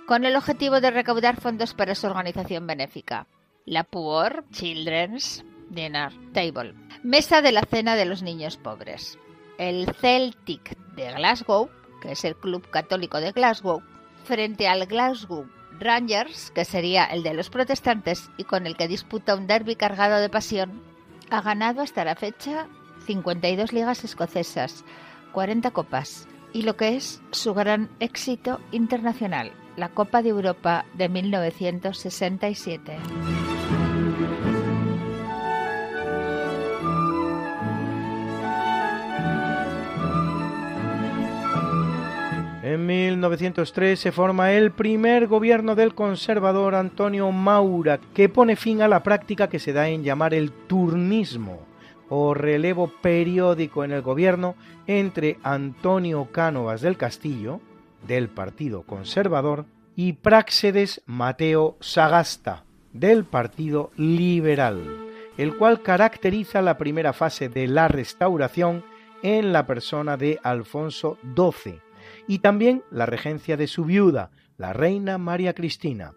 con 0.07 0.25
el 0.25 0.37
objetivo 0.37 0.81
de 0.81 0.91
recaudar 0.91 1.41
fondos 1.41 1.73
para 1.73 1.95
su 1.95 2.07
organización 2.07 2.67
benéfica, 2.67 3.27
la 3.65 3.85
Poor 3.85 4.45
Children's 4.53 5.45
Dinner 5.71 6.13
Table, 6.33 6.75
mesa 7.03 7.41
de 7.41 7.53
la 7.53 7.63
cena 7.63 7.97
de 7.97 8.05
los 8.05 8.23
niños 8.23 8.59
pobres. 8.59 9.19
El 9.57 9.93
Celtic 9.95 10.77
de 10.95 11.13
Glasgow, 11.13 11.71
que 12.03 12.13
es 12.13 12.25
el 12.25 12.37
club 12.37 12.69
católico 12.69 13.19
de 13.19 13.33
Glasgow, 13.33 13.83
frente 14.25 14.69
al 14.69 14.87
Glasgow 14.87 15.49
Rangers, 15.81 16.51
que 16.51 16.65
sería 16.65 17.07
el 17.07 17.23
de 17.23 17.35
los 17.35 17.49
protestantes 17.49 18.31
y 18.37 18.45
con 18.45 18.67
el 18.67 18.77
que 18.77 18.89
disputa 18.89 19.35
un 19.35 19.47
derby 19.47 19.75
cargado 19.75 20.21
de 20.21 20.29
pasión, 20.29 20.83
ha 21.31 21.41
ganado 21.41 21.83
hasta 21.83 22.05
la 22.05 22.15
fecha 22.15 22.69
52 23.09 23.73
ligas 23.73 24.05
escocesas, 24.05 24.85
40 25.33 25.71
copas 25.71 26.29
y 26.53 26.61
lo 26.63 26.77
que 26.77 26.95
es 26.95 27.23
su 27.31 27.55
gran 27.55 27.89
éxito 28.01 28.61
internacional, 28.71 29.51
la 29.77 29.89
Copa 29.89 30.21
de 30.21 30.29
Europa 30.29 30.85
de 30.93 31.09
1967. 31.09 32.99
En 42.63 42.85
1903 42.85 43.99
se 43.99 44.13
forma 44.13 44.53
el 44.53 44.71
primer 44.73 45.29
gobierno 45.29 45.75
del 45.75 45.95
conservador 45.95 46.75
Antonio 46.75 47.33
Maura, 47.33 47.99
que 48.13 48.29
pone 48.29 48.57
fin 48.57 48.83
a 48.83 48.89
la 48.89 49.03
práctica 49.03 49.49
que 49.49 49.59
se 49.59 49.73
da 49.73 49.89
en 49.89 50.05
llamar 50.05 50.35
el 50.35 50.53
turnismo 50.53 51.68
o 52.09 52.35
relevo 52.35 52.93
periódico 53.03 53.85
en 53.85 53.93
el 53.93 54.03
gobierno 54.03 54.55
entre 54.87 55.39
Antonio 55.43 56.29
Cánovas 56.33 56.81
del 56.81 56.97
Castillo, 56.97 57.61
del 58.07 58.29
Partido 58.29 58.83
Conservador, 58.83 59.67
y 59.95 60.13
Práxedes 60.13 61.03
Mateo 61.07 61.77
Sagasta, 61.81 62.65
del 62.93 63.25
Partido 63.25 63.91
Liberal, 63.97 64.83
el 65.37 65.57
cual 65.57 65.83
caracteriza 65.83 66.63
la 66.63 66.79
primera 66.79 67.13
fase 67.13 67.49
de 67.49 67.67
la 67.67 67.89
restauración 67.89 68.85
en 69.23 69.53
la 69.53 69.67
persona 69.67 70.17
de 70.17 70.39
Alfonso 70.43 71.19
XII, 71.35 71.81
y 72.27 72.39
también 72.39 72.83
la 72.91 73.07
regencia 73.07 73.57
de 73.57 73.67
su 73.67 73.85
viuda, 73.85 74.31
la 74.57 74.73
reina 74.73 75.19
María 75.19 75.55
Cristina. 75.55 76.13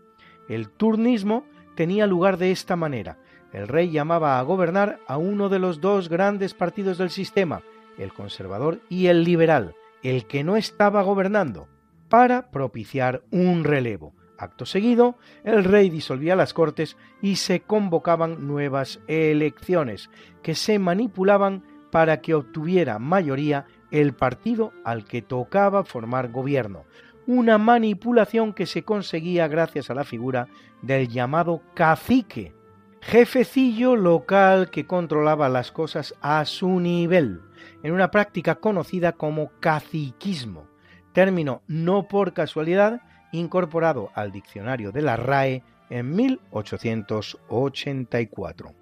El 0.48 0.70
turnismo 0.70 1.46
tenía 1.76 2.06
lugar 2.06 2.38
de 2.38 2.52
esta 2.52 2.76
manera. 2.76 3.18
El 3.54 3.68
rey 3.68 3.92
llamaba 3.92 4.40
a 4.40 4.42
gobernar 4.44 5.00
a 5.08 5.18
uno 5.18 5.50
de 5.50 5.60
los 5.60 5.82
dos 5.82 6.10
grandes 6.10 6.54
partidos 6.54 6.98
del 6.98 7.10
sistema, 7.10 7.62
el 7.98 8.14
conservador 8.14 8.80
y 8.90 9.08
el 9.08 9.24
liberal, 9.24 9.76
el 10.04 10.26
que 10.26 10.44
no 10.44 10.56
estaba 10.56 11.02
gobernando, 11.02 11.68
para 12.10 12.50
propiciar 12.50 13.24
un 13.32 13.64
relevo. 13.64 14.14
Acto 14.38 14.66
seguido, 14.66 15.18
el 15.44 15.64
rey 15.64 15.90
disolvía 15.90 16.36
las 16.36 16.54
cortes 16.54 16.98
y 17.22 17.36
se 17.36 17.60
convocaban 17.60 18.48
nuevas 18.48 19.00
elecciones, 19.08 20.10
que 20.42 20.56
se 20.56 20.80
manipulaban 20.80 21.64
para 21.92 22.22
que 22.22 22.34
obtuviera 22.34 22.98
mayoría 22.98 23.66
el 23.92 24.14
partido 24.14 24.72
al 24.84 25.06
que 25.06 25.22
tocaba 25.22 25.84
formar 25.84 26.32
gobierno, 26.32 26.86
una 27.28 27.58
manipulación 27.58 28.54
que 28.54 28.66
se 28.66 28.84
conseguía 28.84 29.48
gracias 29.48 29.90
a 29.90 29.94
la 29.94 30.06
figura 30.06 30.48
del 30.82 31.08
llamado 31.08 31.62
cacique, 31.76 32.54
jefecillo 33.02 33.96
local 33.96 34.70
que 34.70 34.86
controlaba 34.86 35.50
las 35.50 35.72
cosas 35.72 36.14
a 36.22 36.46
su 36.46 36.80
nivel, 36.80 37.42
en 37.84 37.94
una 37.94 38.12
práctica 38.12 38.54
conocida 38.56 39.14
como 39.14 39.52
caciquismo, 39.60 40.68
término 41.14 41.64
no 41.68 42.08
por 42.08 42.34
casualidad 42.34 43.02
incorporado 43.32 44.12
al 44.14 44.32
diccionario 44.32 44.92
de 44.92 45.02
la 45.02 45.18
RAE 45.18 45.64
en 45.90 46.16
1884. 46.16 48.81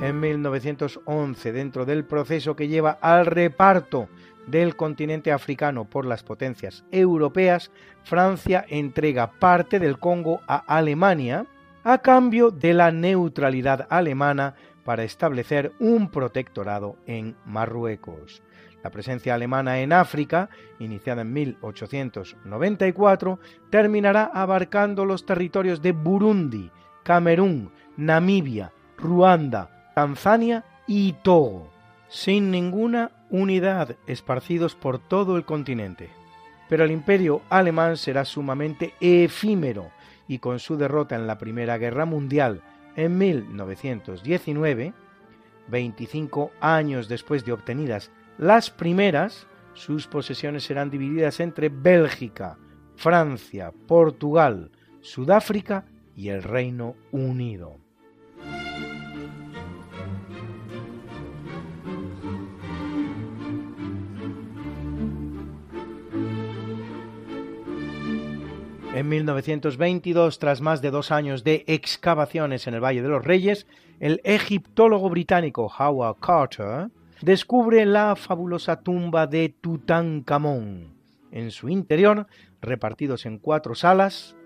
En 0.00 0.18
1911 0.18 1.52
dentro 1.52 1.84
del 1.84 2.04
proceso 2.04 2.56
que 2.56 2.68
lleva 2.68 2.98
al 3.00 3.26
reparto 3.26 4.08
del 4.46 4.74
continente 4.74 5.30
africano 5.30 5.84
por 5.84 6.06
las 6.06 6.22
potencias 6.22 6.84
europeas, 6.90 7.70
Francia 8.02 8.64
entrega 8.68 9.32
parte 9.32 9.78
del 9.78 9.98
Congo 9.98 10.40
a 10.46 10.56
Alemania 10.56 11.46
a 11.84 11.98
cambio 11.98 12.50
de 12.50 12.74
la 12.74 12.90
neutralidad 12.90 13.86
alemana 13.90 14.54
para 14.84 15.04
establecer 15.04 15.72
un 15.78 16.10
protectorado 16.10 16.96
en 17.06 17.36
Marruecos. 17.44 18.42
La 18.82 18.90
presencia 18.90 19.34
alemana 19.34 19.80
en 19.80 19.92
África, 19.92 20.48
iniciada 20.78 21.22
en 21.22 21.34
1894, 21.34 23.38
terminará 23.68 24.30
abarcando 24.32 25.04
los 25.04 25.26
territorios 25.26 25.82
de 25.82 25.92
Burundi, 25.92 26.70
Camerún, 27.02 27.70
Namibia, 27.98 28.72
Ruanda, 28.96 29.79
Tanzania 29.94 30.64
y 30.86 31.12
Togo, 31.22 31.70
sin 32.08 32.50
ninguna 32.50 33.10
unidad 33.30 33.96
esparcidos 34.06 34.74
por 34.74 34.98
todo 34.98 35.36
el 35.36 35.44
continente. 35.44 36.10
Pero 36.68 36.84
el 36.84 36.90
imperio 36.90 37.42
alemán 37.48 37.96
será 37.96 38.24
sumamente 38.24 38.94
efímero 39.00 39.90
y 40.28 40.38
con 40.38 40.58
su 40.58 40.76
derrota 40.76 41.16
en 41.16 41.26
la 41.26 41.38
Primera 41.38 41.78
Guerra 41.78 42.04
Mundial 42.04 42.62
en 42.96 43.18
1919, 43.18 44.92
25 45.68 46.50
años 46.60 47.08
después 47.08 47.44
de 47.44 47.52
obtenidas 47.52 48.10
las 48.40 48.70
primeras, 48.70 49.46
sus 49.74 50.06
posesiones 50.06 50.64
serán 50.64 50.88
divididas 50.88 51.40
entre 51.40 51.68
Bélgica, 51.68 52.56
Francia, 52.96 53.70
Portugal, 53.86 54.70
Sudáfrica 55.02 55.84
y 56.16 56.30
el 56.30 56.42
Reino 56.42 56.96
Unido. 57.12 57.79
En 69.00 69.08
1922, 69.08 70.38
tras 70.38 70.60
más 70.60 70.82
de 70.82 70.90
dos 70.90 71.10
años 71.10 71.42
de 71.42 71.64
excavaciones 71.68 72.66
en 72.66 72.74
el 72.74 72.84
Valle 72.84 73.00
de 73.00 73.08
los 73.08 73.24
Reyes, 73.24 73.66
el 73.98 74.20
egiptólogo 74.24 75.08
británico 75.08 75.72
Howard 75.78 76.16
Carter 76.20 76.90
descubre 77.22 77.86
la 77.86 78.14
fabulosa 78.14 78.82
tumba 78.82 79.26
de 79.26 79.54
Tutankamón. 79.58 80.92
En 81.32 81.50
su 81.50 81.70
interior, 81.70 82.26
repartidos 82.60 83.24
en 83.24 83.38
cuatro 83.38 83.74
salas, 83.74 84.36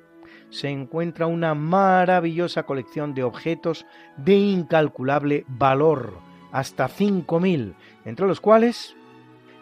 se 0.50 0.68
encuentra 0.68 1.26
una 1.26 1.56
maravillosa 1.56 2.62
colección 2.62 3.12
de 3.12 3.24
objetos 3.24 3.84
de 4.18 4.36
incalculable 4.36 5.44
valor, 5.48 6.16
hasta 6.52 6.88
5.000, 6.88 7.74
entre 8.04 8.28
los 8.28 8.40
cuales 8.40 8.94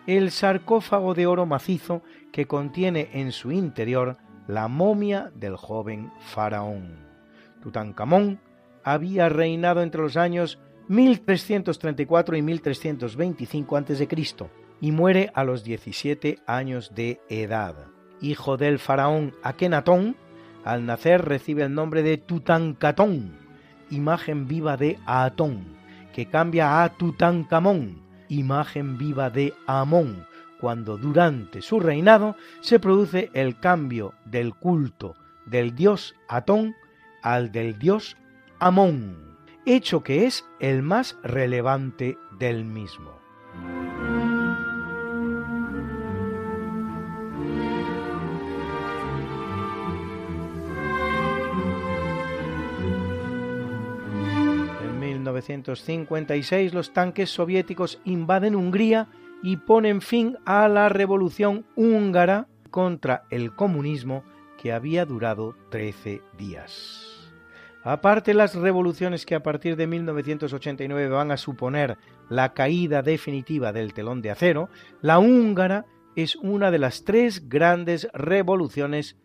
el 0.07 0.31
sarcófago 0.31 1.14
de 1.14 1.26
oro 1.26 1.46
macizo 1.46 2.02
que 2.31 2.46
contiene 2.46 3.09
en 3.14 3.33
su 3.33 3.52
interior 3.52 4.18
la 4.46 4.68
momia 4.68 5.31
del 5.35 5.57
joven 5.57 6.11
faraón. 6.20 6.96
Tutankamón 7.62 8.40
había 8.85 9.28
reinado 9.28 9.83
entre 9.83 10.02
los 10.02 10.16
años 10.16 10.59
1334 10.88 12.37
y 12.37 12.42
1325 12.42 13.76
a.C. 13.76 14.09
y 14.81 14.92
muere 14.92 15.31
a 15.35 15.44
los 15.44 15.64
17 15.64 16.40
años 16.46 16.94
de 16.94 17.20
edad. 17.28 17.74
Hijo 18.20 18.57
del 18.57 18.78
faraón 18.78 19.35
Akenatón, 19.42 20.16
al 20.64 20.87
nacer 20.87 21.24
recibe 21.24 21.64
el 21.64 21.74
nombre 21.74 22.02
de 22.02 22.18
Tutankatón, 22.18 23.37
imagen 23.90 24.46
viva 24.46 24.76
de 24.76 24.98
Atón, 25.07 25.76
que 26.12 26.26
cambia 26.26 26.83
a 26.83 26.88
Tutankamón, 26.90 28.02
imagen 28.28 28.98
viva 28.98 29.31
de 29.31 29.55
Amón, 29.66 30.26
cuando 30.62 30.96
durante 30.96 31.61
su 31.61 31.81
reinado 31.81 32.37
se 32.61 32.79
produce 32.79 33.31
el 33.35 33.59
cambio 33.59 34.14
del 34.25 34.55
culto 34.55 35.16
del 35.44 35.75
dios 35.75 36.14
Atón 36.29 36.77
al 37.20 37.51
del 37.51 37.81
dios 37.81 38.16
Amón, 38.61 39.38
hecho 39.66 40.05
que 40.05 40.25
es 40.25 40.44
el 40.61 40.83
más 40.83 41.18
relevante 41.25 42.16
del 42.38 42.64
mismo. 42.64 43.11
En 54.81 55.01
1956 55.01 56.72
los 56.72 56.92
tanques 56.92 57.31
soviéticos 57.31 58.01
invaden 58.05 58.55
Hungría 58.55 59.09
y 59.42 59.57
ponen 59.57 60.00
fin 60.00 60.38
a 60.44 60.68
la 60.68 60.88
revolución 60.88 61.64
húngara 61.74 62.46
contra 62.70 63.24
el 63.31 63.55
comunismo 63.55 64.24
que 64.57 64.72
había 64.72 65.05
durado 65.05 65.57
13 65.70 66.22
días. 66.38 67.33
Aparte 67.85 68.33
las 68.33 68.55
revoluciones 68.55 69.26
que 69.26 69.35
a 69.35 69.42
partir 69.42 69.76
de 69.76 69.88
1989 69.88 71.09
van 71.09 71.33
a 71.33 71.37
suponer 71.37 71.98
la 72.28 72.55
caída 72.55 73.02
definitiva 73.02 73.72
del 73.72 73.92
telón 73.92 74.22
de 74.22 74.31
acero, 74.31 74.68
la 75.00 75.18
húngara 75.18 75.85
es 76.14 76.37
una 76.37 76.70
de 76.70 76.78
las 76.78 77.05
tres 77.05 77.48
grandes 77.48 78.09
revoluciones 78.12 79.16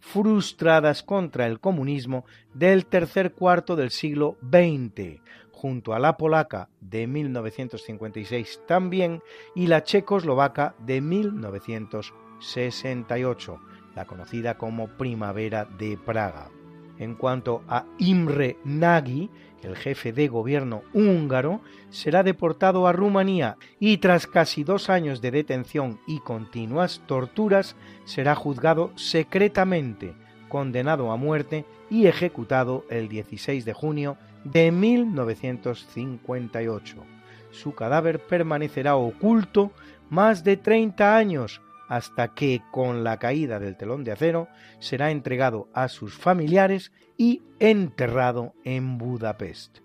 frustradas 0.00 1.02
contra 1.02 1.46
el 1.46 1.60
comunismo 1.60 2.24
del 2.54 2.86
tercer 2.86 3.32
cuarto 3.32 3.76
del 3.76 3.90
siglo 3.90 4.38
XX, 4.40 5.20
junto 5.56 5.94
a 5.94 5.98
la 5.98 6.18
polaca 6.18 6.68
de 6.82 7.06
1956 7.06 8.60
también 8.66 9.22
y 9.54 9.68
la 9.68 9.82
checoslovaca 9.82 10.74
de 10.78 11.00
1968, 11.00 13.58
la 13.94 14.04
conocida 14.04 14.58
como 14.58 14.88
Primavera 14.88 15.64
de 15.64 15.96
Praga. 15.96 16.50
En 16.98 17.14
cuanto 17.14 17.62
a 17.68 17.86
Imre 17.96 18.58
Nagy, 18.64 19.30
el 19.62 19.76
jefe 19.76 20.12
de 20.12 20.28
gobierno 20.28 20.82
húngaro, 20.92 21.62
será 21.88 22.22
deportado 22.22 22.86
a 22.86 22.92
Rumanía 22.92 23.56
y 23.80 23.96
tras 23.96 24.26
casi 24.26 24.62
dos 24.62 24.90
años 24.90 25.22
de 25.22 25.30
detención 25.30 26.00
y 26.06 26.20
continuas 26.20 27.00
torturas, 27.06 27.76
será 28.04 28.34
juzgado 28.34 28.92
secretamente, 28.96 30.12
condenado 30.50 31.12
a 31.12 31.16
muerte 31.16 31.64
y 31.88 32.08
ejecutado 32.08 32.84
el 32.90 33.08
16 33.08 33.64
de 33.64 33.72
junio 33.72 34.18
de 34.52 34.72
1958. 34.72 36.96
Su 37.50 37.74
cadáver 37.74 38.20
permanecerá 38.20 38.96
oculto 38.96 39.72
más 40.10 40.44
de 40.44 40.56
30 40.56 41.16
años 41.16 41.60
hasta 41.88 42.34
que, 42.34 42.62
con 42.72 43.04
la 43.04 43.18
caída 43.18 43.58
del 43.58 43.76
telón 43.76 44.04
de 44.04 44.12
acero, 44.12 44.48
será 44.78 45.10
entregado 45.10 45.68
a 45.72 45.88
sus 45.88 46.14
familiares 46.14 46.92
y 47.16 47.42
enterrado 47.58 48.52
en 48.64 48.98
Budapest. 48.98 49.78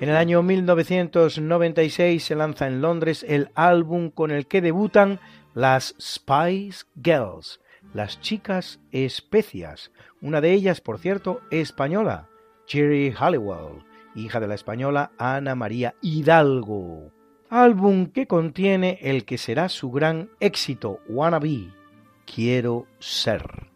En 0.00 0.08
el 0.08 0.16
año 0.16 0.42
1996 0.42 2.24
se 2.24 2.34
lanza 2.34 2.66
en 2.66 2.80
Londres 2.80 3.22
el 3.28 3.50
álbum 3.54 4.10
con 4.10 4.30
el 4.30 4.46
que 4.46 4.62
debutan 4.62 5.20
las 5.52 5.94
Spice 6.00 6.86
Girls, 7.02 7.60
las 7.92 8.18
chicas 8.18 8.80
especias, 8.92 9.92
una 10.22 10.40
de 10.40 10.54
ellas, 10.54 10.80
por 10.80 10.98
cierto, 10.98 11.42
española, 11.50 12.30
Cherry 12.64 13.12
Halliwell, 13.12 13.84
hija 14.14 14.40
de 14.40 14.48
la 14.48 14.54
española 14.54 15.12
Ana 15.18 15.54
María 15.54 15.94
Hidalgo. 16.00 17.12
Álbum 17.50 18.06
que 18.06 18.26
contiene 18.26 18.98
el 19.02 19.26
que 19.26 19.36
será 19.36 19.68
su 19.68 19.90
gran 19.90 20.30
éxito, 20.40 21.00
Wanna 21.10 21.40
Be, 21.40 21.68
Quiero 22.24 22.86
Ser. 23.00 23.69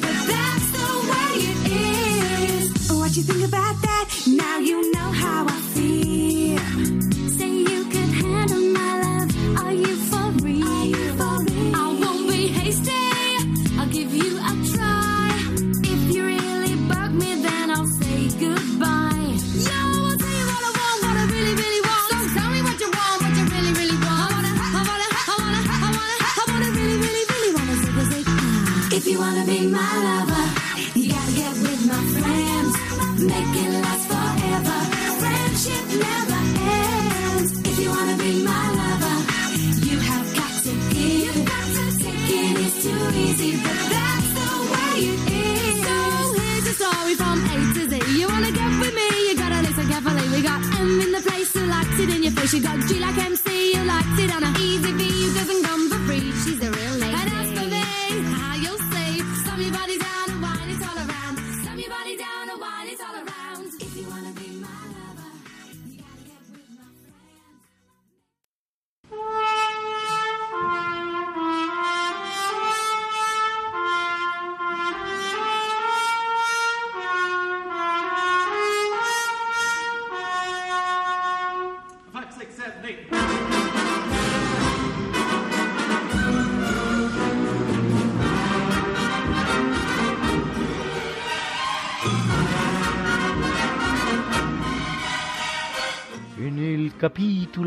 but 0.00 0.26
that 0.26 0.37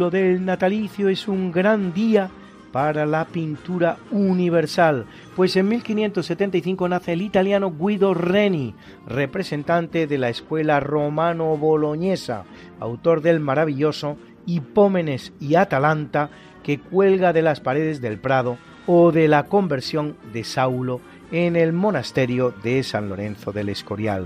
del 0.10 0.44
natalicio 0.46 1.10
es 1.10 1.28
un 1.28 1.52
gran 1.52 1.94
día 1.94 2.30
para 2.72 3.06
la 3.06 3.26
pintura 3.26 3.98
universal, 4.12 5.06
pues 5.36 5.56
en 5.56 5.68
1575 5.68 6.88
nace 6.88 7.14
el 7.14 7.22
italiano 7.22 7.74
Guido 7.78 8.14
Reni, 8.14 8.74
representante 9.08 10.08
de 10.08 10.18
la 10.18 10.30
escuela 10.30 10.80
romano-boloñesa, 10.80 12.46
autor 12.80 13.22
del 13.22 13.40
maravilloso 13.40 14.18
Hipómenes 14.46 15.34
y 15.40 15.56
Atalanta 15.56 16.30
que 16.64 16.80
cuelga 16.80 17.34
de 17.34 17.42
las 17.42 17.60
paredes 17.60 18.02
del 18.02 18.20
Prado 18.20 18.58
o 18.88 19.12
de 19.12 19.28
la 19.28 19.44
conversión 19.44 20.16
de 20.34 20.44
Saulo 20.44 21.02
en 21.32 21.56
el 21.56 21.74
monasterio 21.74 22.54
de 22.64 22.84
San 22.84 23.10
Lorenzo 23.10 23.52
del 23.52 23.70
Escorial. 23.70 24.26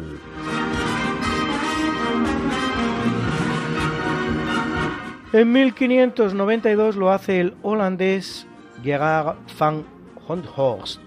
En 5.35 5.51
1592 5.51 6.95
lo 6.95 7.11
hace 7.11 7.41
el 7.41 7.55
holandés 7.61 8.47
Gerard 8.81 9.35
van 9.59 9.83
Honthorst, 10.25 11.01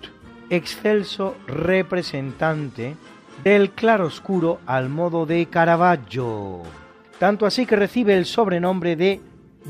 excelso 0.51 1.35
representante 1.47 2.95
del 3.43 3.71
claroscuro 3.71 4.59
al 4.67 4.91
modo 4.91 5.25
de 5.25 5.47
Caravaggio, 5.47 6.61
tanto 7.19 7.47
así 7.47 7.65
que 7.65 7.77
recibe 7.77 8.19
el 8.19 8.27
sobrenombre 8.27 8.97
de 8.97 9.23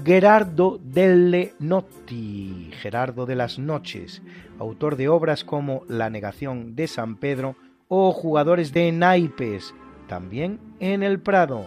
Gerardo 0.04 0.80
delle 0.82 1.54
Notti, 1.60 2.72
Gerardo 2.80 3.26
de 3.26 3.36
las 3.36 3.60
Noches, 3.60 4.22
autor 4.58 4.96
de 4.96 5.08
obras 5.08 5.44
como 5.44 5.84
La 5.86 6.10
negación 6.10 6.74
de 6.74 6.88
San 6.88 7.14
Pedro 7.14 7.54
o 7.86 8.10
Jugadores 8.10 8.72
de 8.72 8.90
naipes, 8.90 9.72
también 10.08 10.58
en 10.80 11.04
el 11.04 11.20
Prado. 11.20 11.64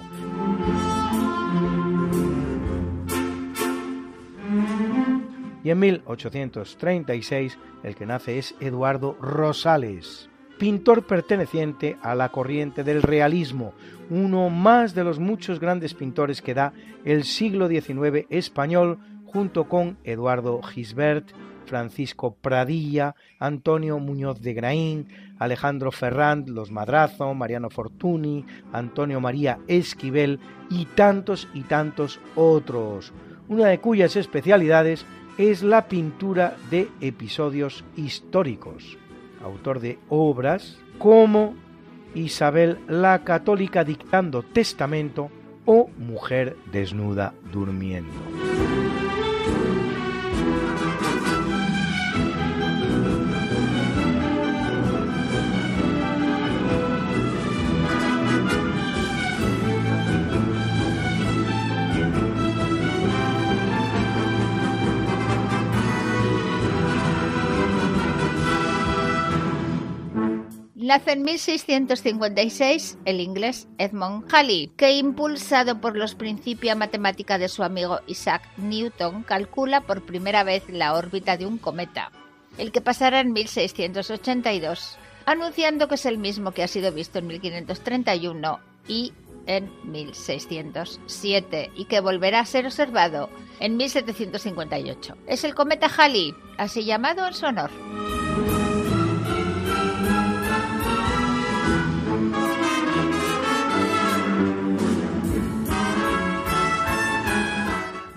Y 5.64 5.70
en 5.70 5.80
1836 5.80 7.58
el 7.84 7.96
que 7.96 8.06
nace 8.06 8.38
es 8.38 8.56
Eduardo 8.60 9.18
Rosales, 9.22 10.30
pintor 10.58 11.06
perteneciente 11.08 11.98
a 12.02 12.16
la 12.16 12.30
corriente 12.30 12.84
del 12.84 13.02
realismo, 13.02 13.74
uno 14.10 14.50
más 14.50 14.94
de 14.94 15.04
los 15.04 15.20
muchos 15.20 15.60
grandes 15.60 15.94
pintores 15.94 16.42
que 16.42 16.54
da 16.54 16.74
el 17.06 17.24
siglo 17.24 17.68
XIX 17.68 18.26
español 18.30 19.00
junto 19.26 19.68
con 19.70 19.98
Eduardo 20.04 20.62
Gisbert, 20.62 21.32
Francisco 21.66 22.36
Pradilla, 22.36 23.16
Antonio 23.40 23.98
Muñoz 23.98 24.42
de 24.42 24.54
Graín, 24.54 25.08
Alejandro 25.40 25.92
Ferrand, 25.92 26.50
Los 26.50 26.70
Madrazo, 26.70 27.34
Mariano 27.34 27.70
Fortuny, 27.70 28.46
Antonio 28.74 29.22
María 29.22 29.58
Esquivel 29.68 30.40
y 30.70 30.86
tantos 30.86 31.48
y 31.54 31.62
tantos 31.62 32.20
otros, 32.36 33.14
una 33.48 33.68
de 33.68 33.80
cuyas 33.80 34.18
especialidades 34.18 35.06
es 35.50 35.64
la 35.64 35.88
pintura 35.88 36.56
de 36.70 36.88
episodios 37.02 37.84
históricos, 37.96 39.00
autor 39.44 39.80
de 39.80 39.98
obras 40.08 40.78
como 41.00 41.56
Isabel 42.14 42.78
la 42.88 43.24
Católica 43.24 43.84
dictando 43.84 44.44
testamento 44.44 45.32
o 45.66 45.90
Mujer 45.98 46.58
desnuda 46.72 47.34
durmiendo. 47.52 48.91
Nace 70.92 71.14
en 71.14 71.24
1656 71.24 72.98
el 73.06 73.22
inglés 73.22 73.70
Edmund 73.78 74.26
Halley, 74.30 74.74
que 74.76 74.92
impulsado 74.98 75.80
por 75.80 75.96
los 75.96 76.16
principios 76.16 76.76
matemática 76.76 77.38
de 77.38 77.48
su 77.48 77.64
amigo 77.64 78.02
Isaac 78.08 78.42
Newton, 78.58 79.24
calcula 79.24 79.80
por 79.80 80.06
primera 80.06 80.44
vez 80.44 80.68
la 80.68 80.94
órbita 80.94 81.38
de 81.38 81.46
un 81.46 81.60
cometa, 81.60 82.12
el 82.58 82.74
que 82.74 82.82
pasará 82.82 83.22
en 83.22 83.32
1682, 83.32 84.98
anunciando 85.26 85.88
que 85.88 85.96
es 85.96 86.06
el 86.06 86.18
mismo 86.18 86.52
que 86.52 86.64
ha 86.64 86.68
sido 86.68 86.92
visto 86.92 87.20
en 87.20 87.28
1531 87.28 88.60
y 88.90 89.14
en 89.46 89.72
1607 89.90 91.72
y 91.74 91.86
que 91.86 92.02
volverá 92.02 92.42
a 92.42 92.46
ser 92.46 92.66
observado 92.66 93.30
en 93.62 93.78
1758. 93.78 95.16
Es 95.26 95.46
el 95.46 95.56
cometa 95.56 95.88
Halley, 95.88 96.36
así 96.58 96.84
llamado 96.84 97.26
en 97.26 97.34
su 97.34 97.46
honor. 97.46 97.72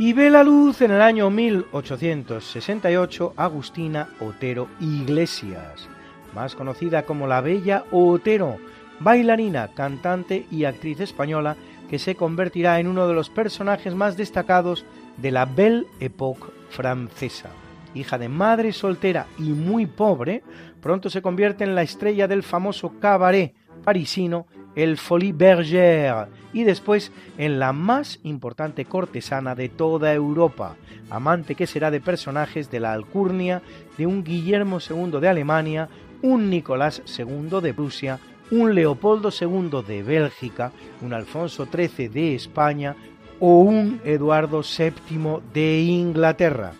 Y 0.04 0.12
ve 0.12 0.28
la 0.28 0.44
luz 0.44 0.82
en 0.82 0.90
el 0.90 1.00
año 1.00 1.30
1868 1.30 3.32
Agustina 3.38 4.10
Otero 4.20 4.68
Iglesias, 4.78 5.88
más 6.34 6.54
conocida 6.54 7.06
como 7.06 7.26
la 7.26 7.40
Bella 7.40 7.84
Otero, 7.90 8.58
bailarina, 9.00 9.68
cantante 9.68 10.46
y 10.50 10.64
actriz 10.64 11.00
española 11.00 11.56
que 11.88 11.98
se 11.98 12.16
convertirá 12.16 12.80
en 12.80 12.86
uno 12.86 13.08
de 13.08 13.14
los 13.14 13.30
personajes 13.30 13.94
más 13.94 14.18
destacados 14.18 14.84
de 15.16 15.30
la 15.30 15.46
Belle 15.46 15.86
Époque 16.00 16.52
francesa. 16.68 17.48
Hija 17.94 18.18
de 18.18 18.28
madre 18.28 18.74
soltera 18.74 19.26
y 19.38 19.52
muy 19.52 19.86
pobre, 19.86 20.42
pronto 20.82 21.08
se 21.08 21.22
convierte 21.22 21.64
en 21.64 21.74
la 21.74 21.80
estrella 21.80 22.28
del 22.28 22.42
famoso 22.42 22.92
cabaret 23.00 23.54
parisino 23.82 24.46
el 24.76 24.96
Folie 24.96 25.32
Bergère 25.32 26.28
y 26.52 26.64
después 26.64 27.12
en 27.38 27.58
la 27.58 27.72
más 27.72 28.20
importante 28.22 28.84
cortesana 28.84 29.54
de 29.54 29.68
toda 29.68 30.12
Europa, 30.12 30.76
amante 31.10 31.54
que 31.54 31.66
será 31.66 31.90
de 31.90 32.00
personajes 32.00 32.70
de 32.70 32.80
la 32.80 32.92
alcurnia 32.92 33.62
de 33.98 34.06
un 34.06 34.24
Guillermo 34.24 34.78
II 34.78 35.20
de 35.20 35.28
Alemania, 35.28 35.88
un 36.22 36.50
Nicolás 36.50 37.02
II 37.18 37.60
de 37.60 37.74
Prusia, 37.74 38.18
un 38.50 38.74
Leopoldo 38.74 39.30
II 39.30 39.82
de 39.86 40.02
Bélgica, 40.02 40.72
un 41.02 41.12
Alfonso 41.12 41.66
XIII 41.66 42.08
de 42.08 42.34
España 42.34 42.94
o 43.40 43.60
un 43.60 44.00
Eduardo 44.04 44.62
VII 44.62 45.40
de 45.52 45.80
Inglaterra, 45.80 46.72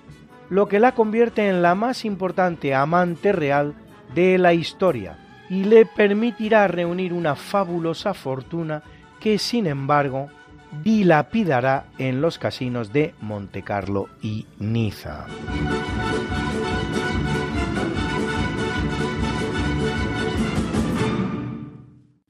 lo 0.50 0.68
que 0.68 0.78
la 0.78 0.94
convierte 0.94 1.48
en 1.48 1.62
la 1.62 1.74
más 1.74 2.04
importante 2.04 2.74
amante 2.74 3.33
real 3.33 3.74
de 4.14 4.38
la 4.38 4.54
historia 4.54 5.18
y 5.48 5.64
le 5.64 5.87
permitirá 5.87 6.68
reunir 6.68 7.12
una 7.12 7.37
fabulosa 7.37 8.14
fortuna 8.14 8.83
que 9.20 9.38
sin 9.38 9.66
embargo 9.66 10.28
dilapidará 10.83 11.87
en 11.98 12.20
los 12.20 12.38
casinos 12.38 12.92
de 12.92 13.14
Montecarlo 13.20 14.09
y 14.22 14.46
Niza. 14.59 15.26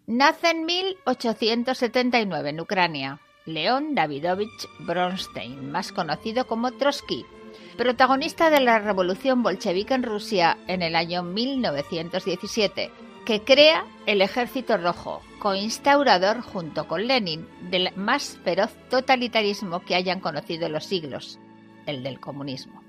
Nace 0.07 0.51
en 0.51 0.65
1879 0.65 2.51
en 2.51 2.61
Ucrania 2.61 3.21
León 3.47 3.95
Davidovich 3.95 4.69
Bronstein, 4.79 5.71
más 5.71 5.93
conocido 5.93 6.47
como 6.47 6.73
Trotsky, 6.73 7.27
protagonista 7.77 8.51
de 8.51 8.61
la 8.61 8.79
revolución 8.79 9.43
bolchevique 9.43 9.95
en 9.95 10.03
Rusia 10.03 10.59
en 10.67 10.83
el 10.83 10.97
año 10.97 11.23
1917, 11.23 12.91
que 13.25 13.43
crea 13.43 13.85
el 14.07 14.23
Ejército 14.23 14.77
Rojo, 14.77 15.23
coinstaurador 15.39 16.41
junto 16.41 16.87
con 16.87 17.07
Lenin 17.07 17.47
del 17.71 17.91
más 17.97 18.39
feroz 18.45 18.71
totalitarismo 18.91 19.81
que 19.81 19.95
hayan 19.95 20.21
conocido 20.21 20.69
los 20.69 20.85
siglos, 20.85 21.39
el 21.87 22.03
del 22.03 22.21
comunismo. 22.21 22.83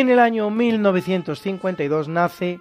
En 0.00 0.08
el 0.08 0.18
año 0.18 0.48
1952 0.48 2.08
nace 2.08 2.58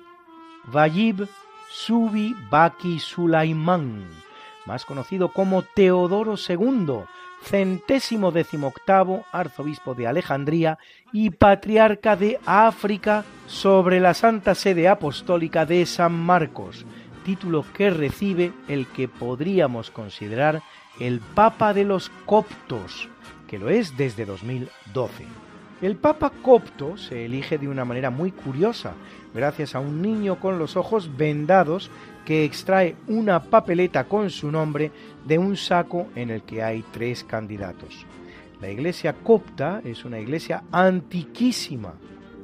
Vayib 0.65 1.29
Subi 1.69 2.35
Baki 2.49 2.99
Sulaiman, 2.99 4.03
más 4.65 4.83
conocido 4.83 5.29
como 5.29 5.61
Teodoro 5.61 6.35
II, 6.35 7.05
centésimo 7.41 8.33
decimoctavo 8.33 9.23
arzobispo 9.31 9.95
de 9.95 10.07
Alejandría 10.07 10.79
y 11.13 11.29
patriarca 11.29 12.17
de 12.17 12.41
África 12.45 13.23
sobre 13.47 14.01
la 14.01 14.13
Santa 14.13 14.53
Sede 14.53 14.89
Apostólica 14.89 15.65
de 15.65 15.85
San 15.85 16.11
Marcos, 16.11 16.85
título 17.23 17.63
que 17.73 17.89
recibe 17.89 18.51
el 18.67 18.85
que 18.87 19.07
podríamos 19.07 19.91
considerar 19.91 20.61
el 20.99 21.21
Papa 21.21 21.73
de 21.73 21.85
los 21.85 22.09
Coptos, 22.25 23.07
que 23.47 23.57
lo 23.57 23.69
es 23.69 23.95
desde 23.95 24.25
2012. 24.25 25.48
El 25.81 25.95
Papa 25.95 26.29
copto 26.41 26.97
se 26.97 27.23
elige 27.23 27.57
de 27.57 27.69
una 27.69 27.85
manera 27.85 28.09
muy 28.09 28.31
curiosa, 28.31 28.95
gracias 29.33 29.75
a 29.75 29.79
un 29.79 30.01
niño 30.01 30.37
con 30.37 30.59
los 30.59 30.75
ojos 30.75 31.15
vendados 31.15 31.89
que 32.25 32.43
extrae 32.43 32.97
una 33.07 33.41
papeleta 33.41 34.03
con 34.03 34.29
su 34.29 34.51
nombre 34.51 34.91
de 35.25 35.37
un 35.37 35.55
saco 35.55 36.07
en 36.15 36.31
el 36.31 36.41
que 36.41 36.61
hay 36.61 36.83
tres 36.91 37.23
candidatos. 37.23 38.05
La 38.59 38.69
iglesia 38.69 39.13
copta 39.13 39.81
es 39.85 40.03
una 40.03 40.19
iglesia 40.19 40.63
antiquísima 40.69 41.93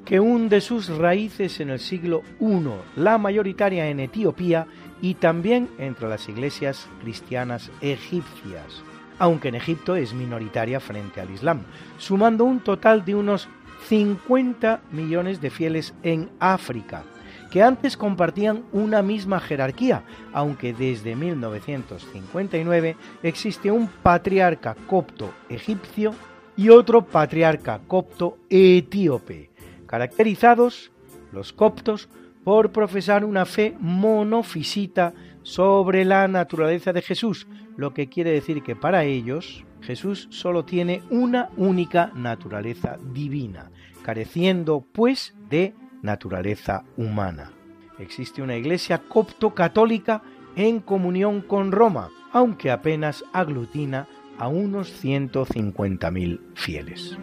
que 0.06 0.22
hunde 0.22 0.62
sus 0.62 0.88
raíces 0.88 1.60
en 1.60 1.72
el 1.72 1.80
siglo 1.80 2.22
I, 2.40 2.62
la 2.96 3.18
mayoritaria 3.18 3.90
en 3.90 4.00
Etiopía 4.00 4.66
y 5.02 5.16
también 5.16 5.68
entre 5.78 6.08
las 6.08 6.30
iglesias 6.30 6.88
cristianas 7.02 7.70
egipcias 7.82 8.82
aunque 9.20 9.50
en 9.50 9.56
Egipto 9.56 9.96
es 9.96 10.14
minoritaria 10.14 10.80
frente 10.80 11.22
al 11.22 11.32
Islam, 11.32 11.64
sumando 11.98 12.46
un 12.46 12.60
total 12.60 13.06
de 13.06 13.16
unos 13.16 13.48
50 13.88 14.82
millones 14.92 15.42
de 15.42 15.50
fieles 15.50 15.94
en 16.04 16.30
África, 16.40 17.04
que 17.52 17.64
antes 17.64 17.96
compartían 17.96 18.64
una 18.72 19.02
misma 19.02 19.40
jerarquía, 19.40 20.04
aunque 20.34 20.74
desde 20.74 21.16
1959 21.16 22.98
existe 23.24 23.72
un 23.72 23.88
patriarca 23.88 24.76
copto 24.88 25.34
egipcio 25.50 26.14
y 26.58 26.70
otro 26.70 27.06
patriarca 27.06 27.82
copto 27.88 28.38
etíope, 28.50 29.52
caracterizados 29.86 30.92
los 31.32 31.54
coptos 31.54 32.10
por 32.44 32.72
profesar 32.72 33.26
una 33.26 33.46
fe 33.46 33.76
monofisita 33.80 35.14
sobre 35.46 36.06
la 36.06 36.28
naturaleza 36.28 36.92
de 36.92 37.04
Jesús, 37.04 37.48
lo 37.78 37.94
que 37.94 38.10
quiere 38.10 38.32
decir 38.32 38.64
que 38.64 38.76
para 38.76 39.04
ellos 39.04 39.64
Jesús 39.82 40.28
solo 40.32 40.66
tiene 40.66 41.04
una 41.12 41.50
única 41.56 42.12
naturaleza 42.16 42.98
divina, 43.14 43.70
careciendo 44.02 44.84
pues 44.92 45.36
de 45.48 45.76
naturaleza 46.02 46.84
humana. 46.98 47.52
Existe 48.00 48.42
una 48.42 48.56
iglesia 48.56 49.04
copto-católica 49.08 50.24
en 50.56 50.80
comunión 50.80 51.42
con 51.42 51.72
Roma, 51.72 52.10
aunque 52.34 52.72
apenas 52.72 53.24
aglutina 53.32 54.08
a 54.40 54.48
unos 54.48 54.92
150.000 55.04 56.40
fieles. 56.56 57.16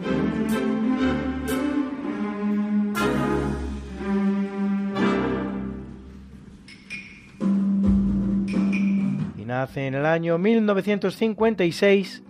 Nace 9.53 9.85
en 9.85 9.93
el 9.93 10.07
año 10.07 10.39
1956 10.39 12.23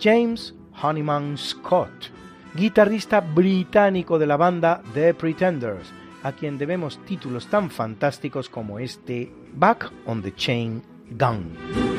James 0.00 0.54
Honeyman 0.80 1.36
Scott, 1.36 1.90
guitarrista 2.54 3.20
británico 3.20 4.18
de 4.18 4.26
la 4.26 4.38
banda 4.38 4.82
The 4.94 5.12
Pretenders, 5.12 5.92
a 6.22 6.32
quien 6.32 6.56
debemos 6.56 6.98
títulos 7.04 7.46
tan 7.48 7.70
fantásticos 7.70 8.48
como 8.48 8.78
este 8.78 9.30
Back 9.52 9.92
on 10.06 10.22
the 10.22 10.34
Chain 10.34 10.82
Gun. 11.10 11.91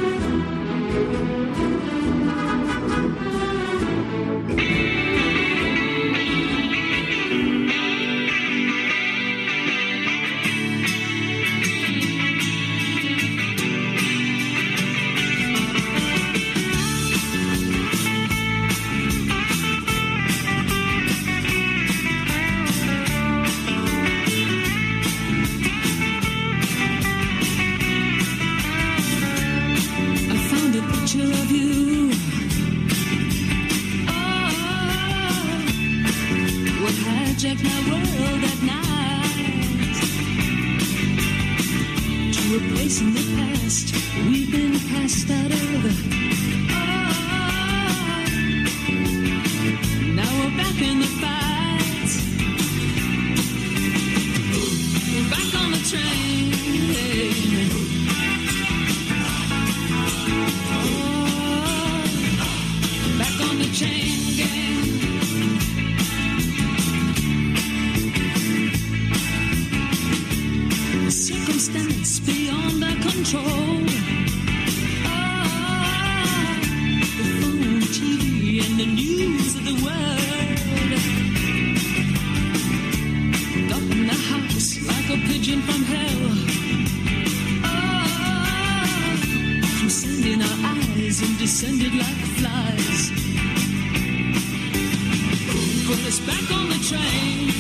put 95.96 96.08
us 96.08 96.20
back 96.22 96.52
on 96.52 96.70
the 96.70 96.80
train. 96.90 97.54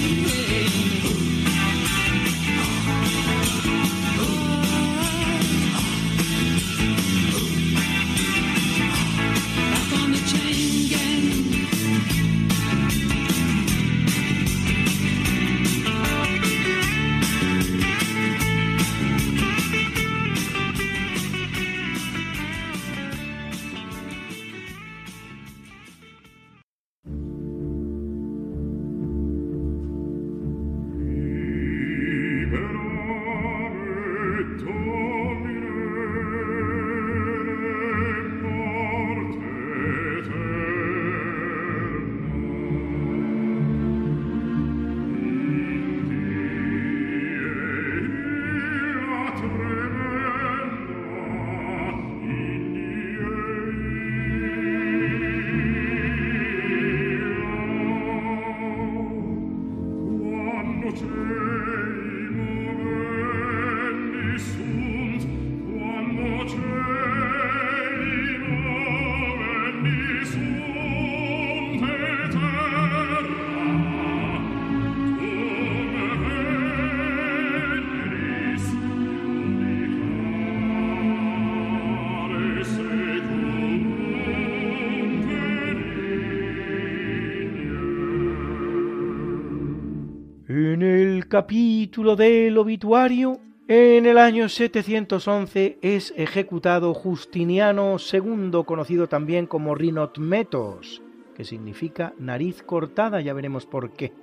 Capítulo 91.33 92.15
del 92.15 92.55
obituario, 92.59 93.39
en 93.67 94.05
el 94.05 94.19
año 94.19 94.47
711 94.47 95.79
es 95.81 96.13
ejecutado 96.15 96.93
Justiniano 96.93 97.95
II, 97.97 98.51
conocido 98.67 99.07
también 99.07 99.47
como 99.47 99.73
Rinotmetos, 99.73 101.01
que 101.35 101.43
significa 101.43 102.13
nariz 102.19 102.61
cortada, 102.61 103.19
ya 103.19 103.33
veremos 103.33 103.65
por 103.65 103.93
qué. 103.93 104.13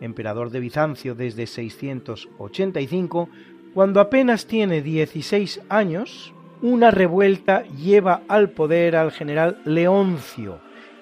Emperador 0.00 0.50
de 0.50 0.58
Bizancio 0.58 1.14
desde 1.14 1.46
685, 1.46 3.28
cuando 3.72 4.00
apenas 4.00 4.46
tiene 4.46 4.82
16 4.82 5.60
años, 5.68 6.34
una 6.60 6.90
revuelta 6.90 7.62
lleva 7.68 8.22
al 8.26 8.50
poder 8.50 8.96
al 8.96 9.12
general 9.12 9.60
Leoncio, 9.64 10.58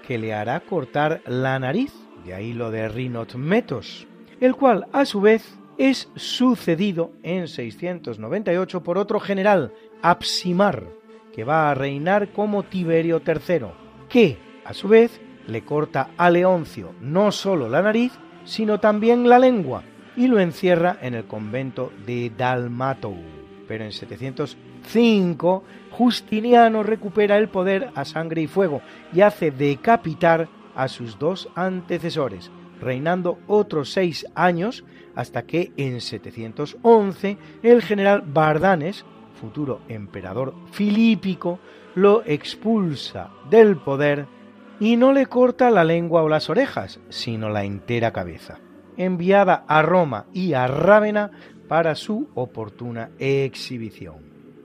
que 0.06 0.18
le 0.18 0.34
hará 0.34 0.60
cortar 0.60 1.22
la 1.24 1.58
nariz, 1.58 1.94
de 2.26 2.34
ahí 2.34 2.52
lo 2.52 2.70
de 2.70 2.90
Rinotmetos 2.90 4.05
el 4.40 4.54
cual 4.54 4.86
a 4.92 5.04
su 5.04 5.20
vez 5.20 5.58
es 5.78 6.08
sucedido 6.16 7.12
en 7.22 7.48
698 7.48 8.82
por 8.82 8.98
otro 8.98 9.20
general, 9.20 9.72
Absimar, 10.02 10.84
que 11.32 11.44
va 11.44 11.70
a 11.70 11.74
reinar 11.74 12.32
como 12.32 12.62
Tiberio 12.62 13.20
III, 13.26 13.66
que 14.08 14.38
a 14.64 14.72
su 14.72 14.88
vez 14.88 15.20
le 15.46 15.62
corta 15.62 16.10
a 16.16 16.30
Leoncio 16.30 16.94
no 17.00 17.30
solo 17.30 17.68
la 17.68 17.82
nariz, 17.82 18.12
sino 18.44 18.80
también 18.80 19.28
la 19.28 19.38
lengua, 19.38 19.82
y 20.16 20.28
lo 20.28 20.40
encierra 20.40 20.96
en 21.02 21.14
el 21.14 21.24
convento 21.26 21.92
de 22.06 22.32
Dalmatou. 22.36 23.16
Pero 23.68 23.84
en 23.84 23.92
705 23.92 25.64
Justiniano 25.90 26.82
recupera 26.82 27.36
el 27.36 27.48
poder 27.48 27.90
a 27.94 28.04
sangre 28.04 28.42
y 28.42 28.46
fuego 28.46 28.80
y 29.12 29.20
hace 29.20 29.50
decapitar 29.50 30.48
a 30.74 30.88
sus 30.88 31.18
dos 31.18 31.48
antecesores, 31.54 32.50
reinando 32.80 33.38
otros 33.46 33.92
seis 33.92 34.26
años 34.34 34.84
hasta 35.14 35.42
que 35.42 35.72
en 35.76 36.00
711 36.00 37.38
el 37.62 37.82
general 37.82 38.22
Bardanes, 38.26 39.04
futuro 39.40 39.80
emperador 39.88 40.54
filípico, 40.72 41.58
lo 41.94 42.22
expulsa 42.26 43.30
del 43.50 43.76
poder 43.76 44.26
y 44.78 44.96
no 44.96 45.12
le 45.12 45.26
corta 45.26 45.70
la 45.70 45.84
lengua 45.84 46.22
o 46.22 46.28
las 46.28 46.50
orejas, 46.50 47.00
sino 47.08 47.48
la 47.48 47.64
entera 47.64 48.12
cabeza, 48.12 48.58
enviada 48.96 49.64
a 49.66 49.82
Roma 49.82 50.26
y 50.34 50.52
a 50.52 50.66
Rávena 50.66 51.30
para 51.68 51.94
su 51.94 52.28
oportuna 52.34 53.10
exhibición. 53.18 54.16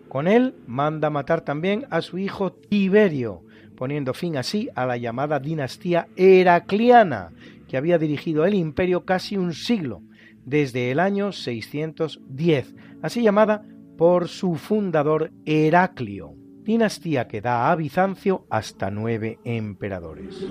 Con 0.09 0.27
él 0.27 0.55
manda 0.67 1.09
matar 1.09 1.41
también 1.41 1.87
a 1.89 2.01
su 2.01 2.17
hijo 2.17 2.51
Tiberio, 2.51 3.43
poniendo 3.77 4.13
fin 4.13 4.35
así 4.35 4.69
a 4.75 4.85
la 4.85 4.97
llamada 4.97 5.39
dinastía 5.39 6.07
heracliana, 6.17 7.31
que 7.71 7.77
había 7.77 7.97
dirigido 7.97 8.43
el 8.43 8.53
imperio 8.53 9.05
casi 9.05 9.37
un 9.37 9.53
siglo, 9.53 10.03
desde 10.43 10.91
el 10.91 10.99
año 10.99 11.31
610, 11.31 12.75
así 13.01 13.21
llamada 13.21 13.63
por 13.97 14.27
su 14.27 14.55
fundador 14.55 15.31
Heraclio. 15.45 16.35
dinastía 16.63 17.29
que 17.29 17.39
da 17.39 17.71
a 17.71 17.75
Bizancio 17.77 18.45
hasta 18.49 18.91
nueve 18.91 19.39
emperadores. 19.45 20.45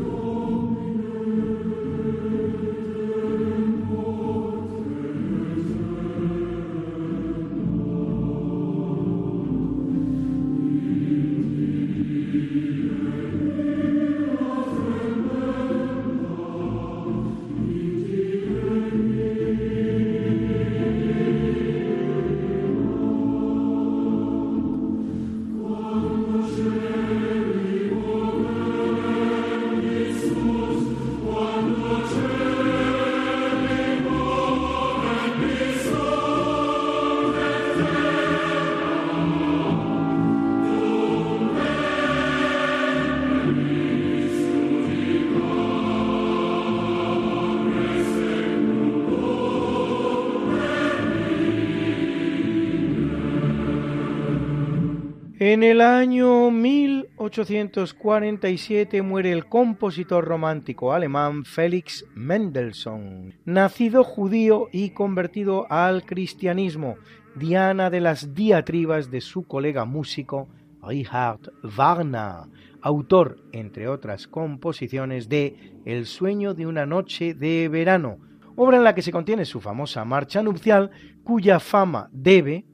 En 55.50 55.62
el 55.64 55.80
año 55.80 56.52
1847 56.52 59.02
muere 59.02 59.32
el 59.32 59.46
compositor 59.46 60.24
romántico 60.24 60.92
alemán 60.92 61.44
Felix 61.44 62.04
Mendelssohn, 62.14 63.34
nacido 63.44 64.04
judío 64.04 64.68
y 64.70 64.90
convertido 64.90 65.66
al 65.68 66.04
cristianismo, 66.04 66.94
diana 67.34 67.90
de 67.90 67.98
las 67.98 68.32
diatribas 68.32 69.10
de 69.10 69.20
su 69.20 69.42
colega 69.42 69.84
músico 69.84 70.48
Richard 70.86 71.50
Wagner, 71.64 72.48
autor, 72.80 73.42
entre 73.50 73.88
otras 73.88 74.28
composiciones, 74.28 75.28
de 75.28 75.56
El 75.84 76.06
sueño 76.06 76.54
de 76.54 76.68
una 76.68 76.86
noche 76.86 77.34
de 77.34 77.68
verano, 77.68 78.18
obra 78.54 78.76
en 78.76 78.84
la 78.84 78.94
que 78.94 79.02
se 79.02 79.10
contiene 79.10 79.44
su 79.44 79.60
famosa 79.60 80.04
marcha 80.04 80.44
nupcial, 80.44 80.92
cuya 81.24 81.58
fama 81.58 82.08
debe 82.12 82.66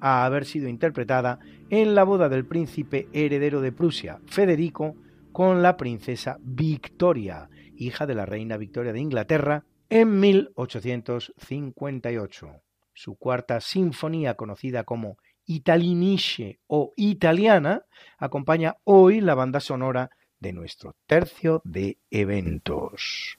a 0.00 0.26
haber 0.26 0.44
sido 0.44 0.68
interpretada 0.68 1.40
en 1.70 1.94
la 1.94 2.04
boda 2.04 2.28
del 2.28 2.44
príncipe 2.44 3.08
heredero 3.12 3.60
de 3.60 3.72
Prusia, 3.72 4.20
Federico, 4.26 4.94
con 5.32 5.62
la 5.62 5.76
princesa 5.76 6.38
Victoria, 6.40 7.48
hija 7.76 8.06
de 8.06 8.14
la 8.14 8.24
reina 8.26 8.56
Victoria 8.56 8.92
de 8.92 9.00
Inglaterra, 9.00 9.64
en 9.88 10.20
1858. 10.20 12.48
Su 12.92 13.16
cuarta 13.16 13.60
sinfonía, 13.60 14.34
conocida 14.34 14.84
como 14.84 15.18
Italiniche 15.46 16.60
o 16.66 16.92
Italiana, 16.96 17.84
acompaña 18.18 18.76
hoy 18.84 19.20
la 19.20 19.34
banda 19.34 19.60
sonora 19.60 20.10
de 20.40 20.52
nuestro 20.52 20.94
tercio 21.06 21.62
de 21.64 21.98
eventos. 22.10 23.38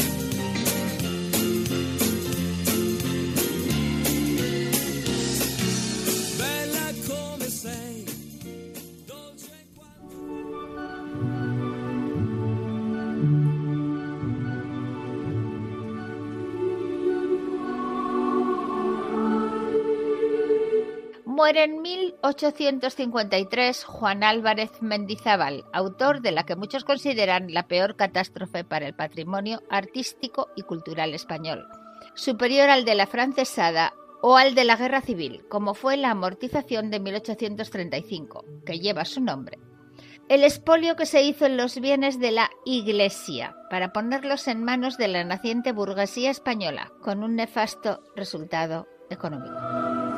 Muere 21.51 21.65
en 21.65 21.81
1853 21.81 23.83
Juan 23.83 24.23
Álvarez 24.23 24.81
Mendizábal, 24.81 25.65
autor 25.73 26.21
de 26.21 26.31
la 26.31 26.45
que 26.45 26.55
muchos 26.55 26.85
consideran 26.85 27.53
la 27.53 27.67
peor 27.67 27.97
catástrofe 27.97 28.63
para 28.63 28.87
el 28.87 28.95
patrimonio 28.95 29.61
artístico 29.69 30.47
y 30.55 30.61
cultural 30.61 31.13
español, 31.13 31.67
superior 32.13 32.69
al 32.69 32.85
de 32.85 32.95
la 32.95 33.05
francesada 33.05 33.93
o 34.21 34.37
al 34.37 34.55
de 34.55 34.63
la 34.63 34.77
guerra 34.77 35.01
civil, 35.01 35.43
como 35.49 35.73
fue 35.73 35.97
la 35.97 36.11
amortización 36.11 36.89
de 36.89 37.01
1835, 37.01 38.45
que 38.65 38.79
lleva 38.79 39.03
su 39.03 39.19
nombre. 39.19 39.59
El 40.29 40.45
expolio 40.45 40.95
que 40.95 41.05
se 41.05 41.21
hizo 41.21 41.47
en 41.47 41.57
los 41.57 41.81
bienes 41.81 42.17
de 42.17 42.31
la 42.31 42.49
Iglesia 42.63 43.57
para 43.69 43.91
ponerlos 43.91 44.47
en 44.47 44.63
manos 44.63 44.97
de 44.97 45.09
la 45.09 45.25
naciente 45.25 45.73
burguesía 45.73 46.31
española, 46.31 46.93
con 47.01 47.25
un 47.25 47.35
nefasto 47.35 48.01
resultado 48.15 48.87
económico. 49.09 50.10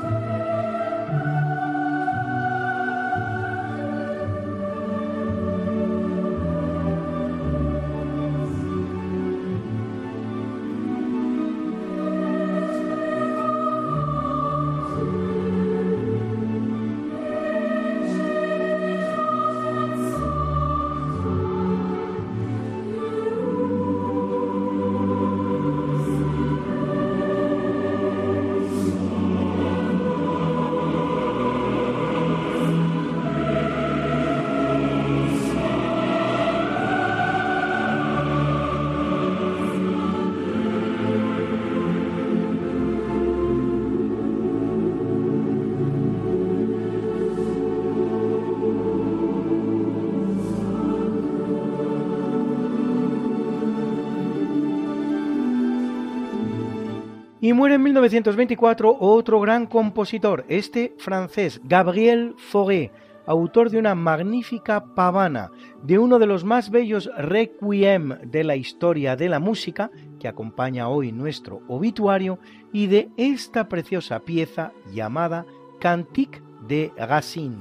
Y 57.44 57.52
muere 57.52 57.76
en 57.76 57.84
1924 57.84 59.00
otro 59.02 59.42
gran 59.42 59.66
compositor, 59.66 60.46
este 60.48 60.96
francés, 60.98 61.60
Gabriel 61.66 62.36
Fauré, 62.38 62.90
autor 63.26 63.70
de 63.70 63.80
una 63.80 63.96
magnífica 63.96 64.86
pavana, 64.96 65.52
de 65.84 66.00
uno 66.00 66.20
de 66.20 66.26
los 66.26 66.46
más 66.46 66.70
bellos 66.70 67.10
requiem 67.18 68.18
de 68.24 68.46
la 68.46 68.56
historia 68.56 69.18
de 69.18 69.28
la 69.28 69.42
música, 69.42 69.92
que 70.22 70.30
acompaña 70.30 70.88
hoy 70.88 71.12
nuestro 71.12 71.60
obituario, 71.68 72.40
y 72.72 72.88
de 72.88 73.10
esta 73.18 73.68
preciosa 73.68 74.20
pieza 74.20 74.72
llamada 74.94 75.46
Cantique 75.82 76.42
de 76.66 76.94
Racine. 76.96 77.58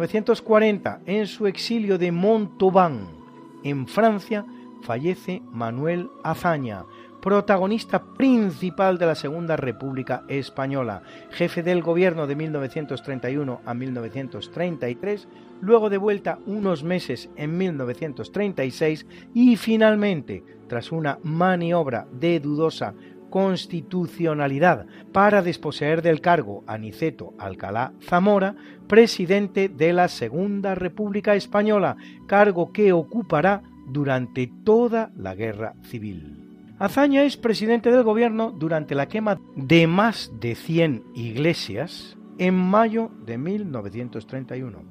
1940, 0.00 1.02
en 1.04 1.26
su 1.26 1.46
exilio 1.46 1.98
de 1.98 2.10
Montauban, 2.10 3.06
en 3.62 3.86
Francia, 3.86 4.46
fallece 4.80 5.42
Manuel 5.52 6.08
Azaña, 6.24 6.86
protagonista 7.20 8.02
principal 8.14 8.96
de 8.96 9.04
la 9.04 9.14
Segunda 9.14 9.58
República 9.58 10.22
Española, 10.26 11.02
jefe 11.32 11.62
del 11.62 11.82
gobierno 11.82 12.26
de 12.26 12.34
1931 12.34 13.60
a 13.62 13.74
1933, 13.74 15.28
luego 15.60 15.90
de 15.90 15.98
vuelta 15.98 16.38
unos 16.46 16.82
meses 16.82 17.28
en 17.36 17.58
1936 17.58 19.06
y 19.34 19.56
finalmente, 19.56 20.42
tras 20.66 20.92
una 20.92 21.18
maniobra 21.22 22.06
de 22.10 22.40
dudosa 22.40 22.94
constitucionalidad 23.30 24.86
para 25.12 25.42
desposeer 25.42 26.02
del 26.02 26.20
cargo 26.20 26.64
a 26.66 26.76
Niceto 26.76 27.32
Alcalá 27.38 27.92
Zamora, 28.02 28.56
presidente 28.86 29.68
de 29.68 29.92
la 29.92 30.08
Segunda 30.08 30.74
República 30.74 31.34
Española, 31.34 31.96
cargo 32.26 32.72
que 32.72 32.92
ocupará 32.92 33.62
durante 33.86 34.50
toda 34.64 35.10
la 35.16 35.34
guerra 35.34 35.74
civil. 35.84 36.40
Azaña 36.78 37.24
es 37.24 37.36
presidente 37.36 37.90
del 37.90 38.02
gobierno 38.02 38.52
durante 38.52 38.94
la 38.94 39.06
quema 39.06 39.38
de 39.54 39.86
más 39.86 40.32
de 40.40 40.54
100 40.54 41.04
iglesias 41.14 42.16
en 42.38 42.54
mayo 42.54 43.10
de 43.26 43.36
1931 43.36 44.82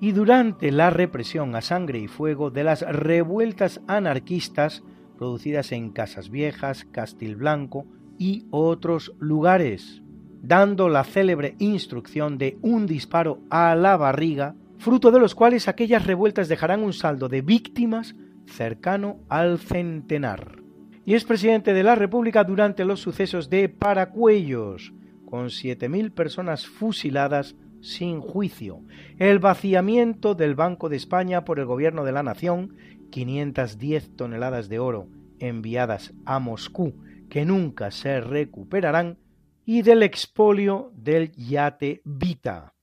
y 0.00 0.12
durante 0.12 0.72
la 0.72 0.90
represión 0.90 1.54
a 1.54 1.60
sangre 1.60 1.98
y 1.98 2.08
fuego 2.08 2.50
de 2.50 2.64
las 2.64 2.80
revueltas 2.80 3.80
anarquistas 3.86 4.82
producidas 5.16 5.72
en 5.72 5.90
Casas 5.90 6.30
Viejas, 6.30 6.86
Castilblanco 6.90 7.86
y 8.18 8.46
otros 8.50 9.14
lugares, 9.18 10.02
dando 10.42 10.88
la 10.88 11.04
célebre 11.04 11.56
instrucción 11.58 12.38
de 12.38 12.58
un 12.62 12.86
disparo 12.86 13.40
a 13.50 13.74
la 13.74 13.96
barriga, 13.96 14.54
fruto 14.78 15.10
de 15.10 15.20
los 15.20 15.34
cuales 15.34 15.68
aquellas 15.68 16.06
revueltas 16.06 16.48
dejarán 16.48 16.82
un 16.82 16.92
saldo 16.92 17.28
de 17.28 17.42
víctimas 17.42 18.14
cercano 18.46 19.20
al 19.28 19.58
centenar. 19.58 20.62
Y 21.06 21.14
es 21.14 21.24
presidente 21.24 21.74
de 21.74 21.82
la 21.82 21.94
República 21.94 22.44
durante 22.44 22.84
los 22.84 23.00
sucesos 23.00 23.50
de 23.50 23.68
Paracuellos, 23.68 24.92
con 25.24 25.46
7.000 25.46 26.12
personas 26.12 26.66
fusiladas 26.66 27.56
sin 27.80 28.20
juicio, 28.20 28.80
el 29.18 29.38
vaciamiento 29.38 30.34
del 30.34 30.54
Banco 30.54 30.88
de 30.88 30.96
España 30.96 31.44
por 31.44 31.58
el 31.58 31.66
Gobierno 31.66 32.04
de 32.04 32.12
la 32.12 32.22
Nación, 32.22 32.76
510 33.10 34.16
toneladas 34.16 34.68
de 34.68 34.78
oro 34.78 35.08
enviadas 35.38 36.14
a 36.24 36.38
Moscú 36.38 36.94
que 37.28 37.44
nunca 37.44 37.90
se 37.90 38.20
recuperarán, 38.20 39.18
y 39.64 39.82
del 39.82 40.02
expolio 40.02 40.92
del 40.94 41.32
yate 41.32 42.02
Vita, 42.04 42.74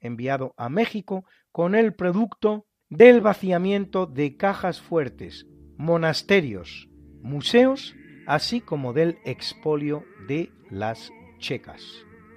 enviado 0.00 0.54
a 0.56 0.68
México 0.68 1.24
con 1.52 1.74
el 1.74 1.94
producto 1.94 2.66
del 2.88 3.20
vaciamiento 3.20 4.06
de 4.06 4.36
cajas 4.36 4.80
fuertes, 4.80 5.46
monasterios, 5.76 6.88
museos, 7.22 7.94
así 8.26 8.60
como 8.60 8.92
del 8.92 9.18
expolio 9.24 10.04
de 10.26 10.50
las 10.70 11.12
checas, 11.38 11.82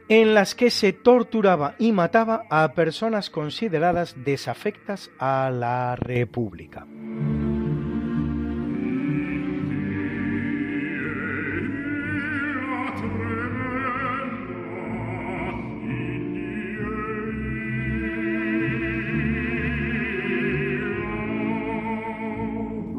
en 0.10 0.34
las 0.34 0.54
que 0.54 0.70
se 0.70 0.92
torturaba 0.92 1.76
y 1.80 1.92
mataba 1.92 2.44
a 2.50 2.74
personas 2.74 3.30
consideradas 3.30 4.16
desafectas 4.24 5.10
a 5.18 5.50
la 5.50 5.96
República. 5.96 6.86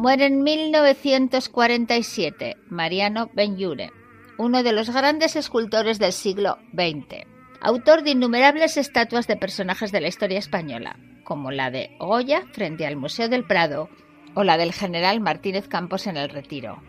Muere 0.04 0.26
en 0.26 0.42
1947 0.42 2.58
Mariano 2.68 3.30
Benjure, 3.32 3.90
uno 4.36 4.62
de 4.62 4.72
los 4.72 4.90
grandes 4.90 5.34
escultores 5.34 5.98
del 5.98 6.12
siglo 6.12 6.58
XX, 6.74 7.24
autor 7.62 8.02
de 8.02 8.10
innumerables 8.10 8.76
estatuas 8.76 9.26
de 9.26 9.38
personajes 9.38 9.92
de 9.92 10.02
la 10.02 10.08
historia 10.08 10.38
española, 10.38 10.98
como 11.24 11.50
la 11.50 11.70
de 11.70 11.96
Goya 11.98 12.42
frente 12.52 12.84
al 12.84 12.96
Museo 12.96 13.30
del 13.30 13.46
Prado 13.46 13.88
o 14.34 14.44
la 14.44 14.58
del 14.58 14.74
general 14.74 15.22
Martínez 15.22 15.68
Campos 15.68 16.06
en 16.06 16.18
el 16.18 16.28
Retiro. 16.28 16.82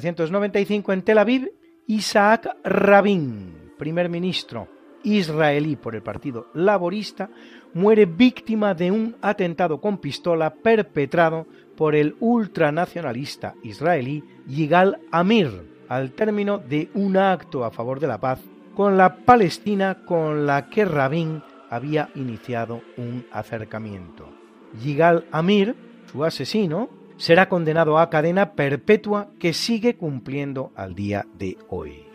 1995 0.00 0.92
en 0.92 1.02
Tel 1.02 1.18
Aviv, 1.18 1.52
Isaac 1.86 2.48
Rabin, 2.64 3.72
primer 3.76 4.08
ministro 4.08 4.68
israelí 5.02 5.76
por 5.76 5.94
el 5.94 6.02
Partido 6.02 6.48
Laborista, 6.54 7.30
muere 7.74 8.06
víctima 8.06 8.74
de 8.74 8.90
un 8.90 9.16
atentado 9.20 9.80
con 9.80 9.98
pistola 9.98 10.50
perpetrado 10.50 11.46
por 11.76 11.94
el 11.94 12.16
ultranacionalista 12.20 13.54
israelí 13.62 14.24
Yigal 14.46 15.00
Amir, 15.10 15.84
al 15.88 16.12
término 16.12 16.58
de 16.58 16.90
un 16.94 17.16
acto 17.16 17.64
a 17.64 17.70
favor 17.70 18.00
de 18.00 18.06
la 18.06 18.18
paz 18.18 18.40
con 18.74 18.96
la 18.96 19.16
Palestina 19.16 20.04
con 20.04 20.46
la 20.46 20.68
que 20.70 20.84
Rabin 20.84 21.42
había 21.68 22.08
iniciado 22.14 22.82
un 22.96 23.26
acercamiento. 23.32 24.28
Yigal 24.82 25.26
Amir, 25.32 25.74
su 26.10 26.24
asesino, 26.24 26.99
será 27.20 27.50
condenado 27.50 27.98
a 27.98 28.08
cadena 28.08 28.54
perpetua 28.54 29.28
que 29.38 29.52
sigue 29.52 29.96
cumpliendo 29.96 30.72
al 30.74 30.94
día 30.94 31.26
de 31.38 31.58
hoy. 31.68 32.06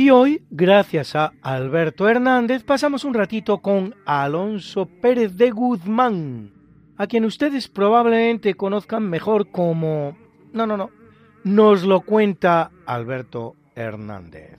Y 0.00 0.08
hoy, 0.08 0.40
gracias 0.48 1.14
a 1.14 1.34
Alberto 1.42 2.08
Hernández, 2.08 2.62
pasamos 2.62 3.04
un 3.04 3.12
ratito 3.12 3.58
con 3.58 3.94
Alonso 4.06 4.86
Pérez 4.86 5.36
de 5.36 5.50
Guzmán, 5.50 6.52
a 6.96 7.06
quien 7.06 7.26
ustedes 7.26 7.68
probablemente 7.68 8.54
conozcan 8.54 9.10
mejor 9.10 9.50
como... 9.50 10.16
No, 10.54 10.66
no, 10.66 10.78
no. 10.78 10.88
Nos 11.44 11.82
lo 11.82 12.00
cuenta 12.00 12.70
Alberto 12.86 13.56
Hernández. 13.74 14.56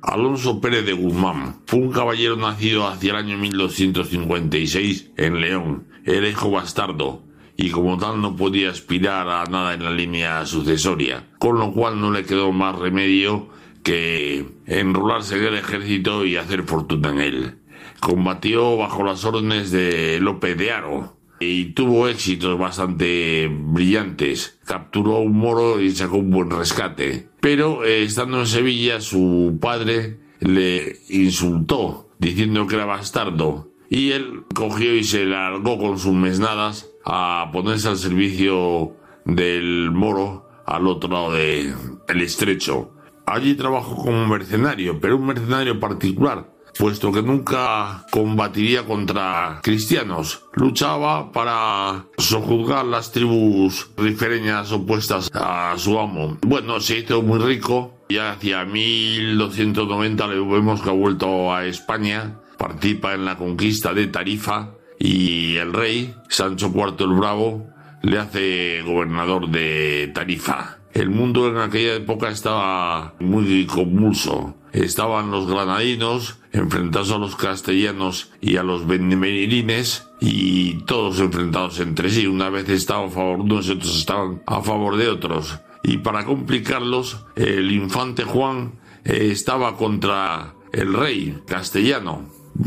Alonso 0.00 0.60
Pérez 0.60 0.86
de 0.86 0.92
Guzmán 0.92 1.62
fue 1.66 1.80
un 1.80 1.90
caballero 1.90 2.36
nacido 2.36 2.86
hacia 2.86 3.10
el 3.10 3.16
año 3.16 3.38
1256 3.38 5.10
en 5.16 5.40
León. 5.40 5.88
Era 6.04 6.28
hijo 6.28 6.52
bastardo 6.52 7.24
y 7.56 7.70
como 7.70 7.98
tal 7.98 8.22
no 8.22 8.36
podía 8.36 8.70
aspirar 8.70 9.28
a 9.28 9.42
nada 9.46 9.74
en 9.74 9.82
la 9.82 9.90
línea 9.90 10.46
sucesoria, 10.46 11.30
con 11.40 11.58
lo 11.58 11.72
cual 11.72 12.00
no 12.00 12.12
le 12.12 12.24
quedó 12.24 12.52
más 12.52 12.78
remedio 12.78 13.48
que 13.86 14.44
enrolarse 14.66 15.36
en 15.36 15.44
el 15.44 15.54
ejército 15.54 16.24
y 16.24 16.34
hacer 16.34 16.64
fortuna 16.64 17.10
en 17.10 17.20
él. 17.20 17.58
Combatió 18.00 18.76
bajo 18.76 19.04
las 19.04 19.24
órdenes 19.24 19.70
de 19.70 20.18
López 20.20 20.58
de 20.58 20.72
Aro 20.72 21.16
y 21.38 21.66
tuvo 21.66 22.08
éxitos 22.08 22.58
bastante 22.58 23.48
brillantes. 23.48 24.58
Capturó 24.66 25.18
a 25.18 25.20
un 25.20 25.38
moro 25.38 25.80
y 25.80 25.92
sacó 25.92 26.16
un 26.16 26.32
buen 26.32 26.50
rescate. 26.50 27.28
Pero 27.38 27.84
eh, 27.84 28.02
estando 28.02 28.40
en 28.40 28.48
Sevilla, 28.48 29.00
su 29.00 29.56
padre 29.60 30.18
le 30.40 30.96
insultó 31.08 32.10
diciendo 32.18 32.66
que 32.66 32.74
era 32.74 32.86
bastardo 32.86 33.70
y 33.88 34.10
él 34.10 34.42
cogió 34.52 34.96
y 34.96 35.04
se 35.04 35.26
largó 35.26 35.78
con 35.78 36.00
sus 36.00 36.12
mesnadas 36.12 36.90
a 37.04 37.50
ponerse 37.52 37.86
al 37.86 37.98
servicio 37.98 38.96
del 39.24 39.92
moro 39.92 40.48
al 40.66 40.88
otro 40.88 41.08
lado 41.08 41.32
del 41.34 42.20
estrecho. 42.20 42.95
Allí 43.26 43.56
trabajó 43.56 43.96
como 43.96 44.24
mercenario, 44.26 45.00
pero 45.00 45.16
un 45.16 45.26
mercenario 45.26 45.80
particular, 45.80 46.48
puesto 46.78 47.10
que 47.10 47.22
nunca 47.22 48.06
combatiría 48.12 48.84
contra 48.84 49.60
cristianos. 49.64 50.44
Luchaba 50.54 51.32
para 51.32 52.04
sojuzgar 52.18 52.84
las 52.84 53.10
tribus 53.10 53.90
rifereñas 53.96 54.70
opuestas 54.70 55.28
a 55.34 55.74
su 55.76 55.98
amo. 55.98 56.38
Bueno, 56.42 56.78
se 56.78 56.98
hizo 56.98 57.20
muy 57.22 57.40
rico. 57.40 57.92
Ya 58.08 58.30
hacia 58.30 58.64
1290 58.64 60.26
le 60.28 60.38
vemos 60.38 60.80
que 60.80 60.90
ha 60.90 60.92
vuelto 60.92 61.52
a 61.52 61.66
España. 61.66 62.38
Participa 62.56 63.14
en 63.14 63.24
la 63.24 63.36
conquista 63.36 63.92
de 63.92 64.06
Tarifa 64.06 64.70
y 64.98 65.56
el 65.56 65.72
rey, 65.72 66.14
Sancho 66.28 66.72
IV 66.74 66.94
el 67.00 67.18
Bravo, 67.18 67.66
le 68.02 68.18
hace 68.18 68.82
gobernador 68.82 69.48
de 69.48 70.12
Tarifa. 70.14 70.75
El 70.96 71.10
mundo 71.10 71.48
en 71.48 71.58
aquella 71.58 71.96
época 71.96 72.30
estaba 72.30 73.12
muy 73.20 73.66
convulso. 73.66 74.54
Estaban 74.72 75.30
los 75.30 75.46
granadinos 75.46 76.38
enfrentados 76.52 77.10
a 77.10 77.18
los 77.18 77.36
castellanos 77.36 78.32
y 78.40 78.56
a 78.56 78.62
los 78.62 78.86
benemerines 78.86 80.08
y 80.22 80.78
todos 80.86 81.20
enfrentados 81.20 81.80
entre 81.80 82.08
sí. 82.08 82.26
Una 82.26 82.48
vez 82.48 82.70
estaban 82.70 83.08
a 83.08 83.10
favor 83.10 83.36
de 83.36 83.42
unos 83.42 83.68
y 83.68 83.72
otros 83.72 83.94
estaban 83.98 84.42
a 84.46 84.62
favor 84.62 84.96
de 84.96 85.08
otros. 85.08 85.60
Y 85.82 85.98
para 85.98 86.24
complicarlos, 86.24 87.26
el 87.34 87.72
infante 87.72 88.24
Juan 88.24 88.80
eh, 89.04 89.28
estaba 89.30 89.76
contra 89.76 90.54
el 90.72 90.94
rey 90.94 91.42
castellano. 91.46 92.22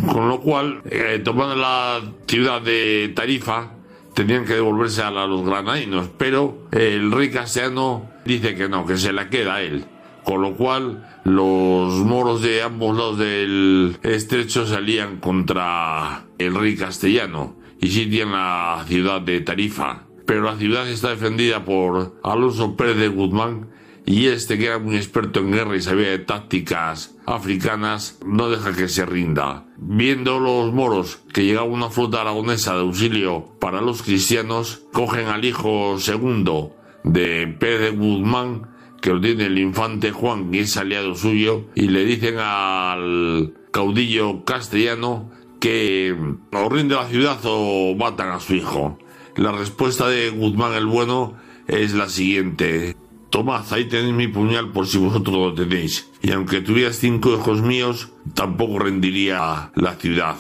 Con 0.06 0.30
lo 0.30 0.40
cual, 0.40 0.84
eh, 0.86 1.20
tomando 1.24 1.56
la 1.56 2.00
ciudad 2.28 2.62
de 2.62 3.12
Tarifa, 3.16 3.72
tenían 4.20 4.44
que 4.44 4.56
devolverse 4.56 5.02
a 5.02 5.12
los 5.12 5.46
granadinos, 5.46 6.10
pero 6.18 6.68
el 6.74 7.10
rey 7.10 7.32
castellano 7.32 8.10
dice 8.26 8.54
que 8.54 8.68
no, 8.68 8.86
que 8.86 8.98
se 8.98 9.14
la 9.14 9.30
queda 9.30 9.56
a 9.56 9.62
él. 9.62 9.86
Con 10.26 10.42
lo 10.42 10.58
cual, 10.58 11.22
los 11.24 11.94
moros 12.00 12.42
de 12.42 12.62
ambos 12.62 12.98
lados 12.98 13.18
del 13.18 13.98
estrecho 14.04 14.68
salían 14.68 15.22
contra 15.22 16.26
el 16.38 16.54
rey 16.54 16.76
castellano 16.76 17.56
y 17.80 17.92
sitian 17.92 18.34
la 18.34 18.84
ciudad 18.90 19.22
de 19.22 19.40
Tarifa. 19.40 20.04
Pero 20.26 20.42
la 20.42 20.58
ciudad 20.58 20.86
está 20.90 21.12
defendida 21.12 21.64
por 21.64 22.20
Alonso 22.22 22.76
Pérez 22.76 22.98
de 22.98 23.08
Guzmán 23.08 23.70
y 24.10 24.26
este 24.26 24.58
que 24.58 24.66
era 24.66 24.80
muy 24.80 24.96
experto 24.96 25.40
en 25.40 25.52
guerra 25.52 25.76
y 25.76 25.82
sabía 25.84 26.10
de 26.10 26.18
tácticas 26.18 27.16
africanas 27.28 28.18
no 28.26 28.50
deja 28.50 28.76
que 28.76 28.88
se 28.88 29.06
rinda. 29.06 29.68
Viendo 29.78 30.40
los 30.40 30.74
moros 30.74 31.20
que 31.32 31.46
llegaba 31.46 31.68
una 31.68 31.92
flota 31.92 32.22
aragonesa 32.22 32.74
de 32.74 32.82
auxilio 32.82 33.54
para 33.60 33.82
los 33.82 34.02
cristianos, 34.02 34.82
cogen 34.94 35.28
al 35.28 35.46
hijo 35.46 36.00
segundo 36.00 36.76
de 37.04 37.56
Pedro 37.60 37.98
Guzmán, 37.98 38.72
que 39.00 39.12
lo 39.14 39.22
tiene 39.22 39.46
el 39.46 39.60
infante 39.60 40.10
Juan, 40.10 40.50
que 40.50 40.62
es 40.62 40.76
aliado 40.76 41.14
suyo, 41.14 41.66
y 41.76 41.90
le 41.90 42.04
dicen 42.04 42.40
al 42.40 43.54
caudillo 43.70 44.44
castellano 44.44 45.30
que 45.60 46.16
o 46.52 46.68
rinde 46.68 46.96
la 46.96 47.08
ciudad 47.10 47.38
o 47.44 47.94
matan 47.94 48.30
a 48.30 48.40
su 48.40 48.56
hijo. 48.56 48.98
La 49.36 49.52
respuesta 49.52 50.08
de 50.08 50.32
Guzmán 50.32 50.74
el 50.74 50.88
Bueno 50.88 51.36
es 51.68 51.94
la 51.94 52.10
siguiente. 52.10 52.96
Tomad, 53.30 53.72
ahí 53.72 53.86
tenéis 53.86 54.14
mi 54.14 54.28
puñal 54.28 54.72
por 54.72 54.88
si 54.88 54.98
vosotros 54.98 55.36
lo 55.36 55.54
tenéis. 55.54 56.10
Y 56.22 56.32
aunque 56.32 56.62
tuvieras 56.62 56.96
cinco 56.98 57.32
hijos 57.34 57.62
míos, 57.62 58.10
tampoco 58.34 58.80
rendiría 58.80 59.72
la 59.76 59.96
ciudad. 59.96 60.36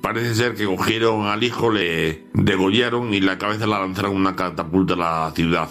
Parece 0.00 0.34
ser 0.34 0.54
que 0.54 0.64
cogieron 0.64 1.26
al 1.26 1.44
hijo, 1.44 1.70
le 1.70 2.26
degollaron 2.34 3.14
y 3.14 3.20
la 3.20 3.38
cabeza 3.38 3.68
la 3.68 3.78
lanzaron 3.78 4.16
una 4.16 4.34
catapulta 4.34 4.94
a 4.94 4.96
la 4.96 5.32
ciudad. 5.36 5.68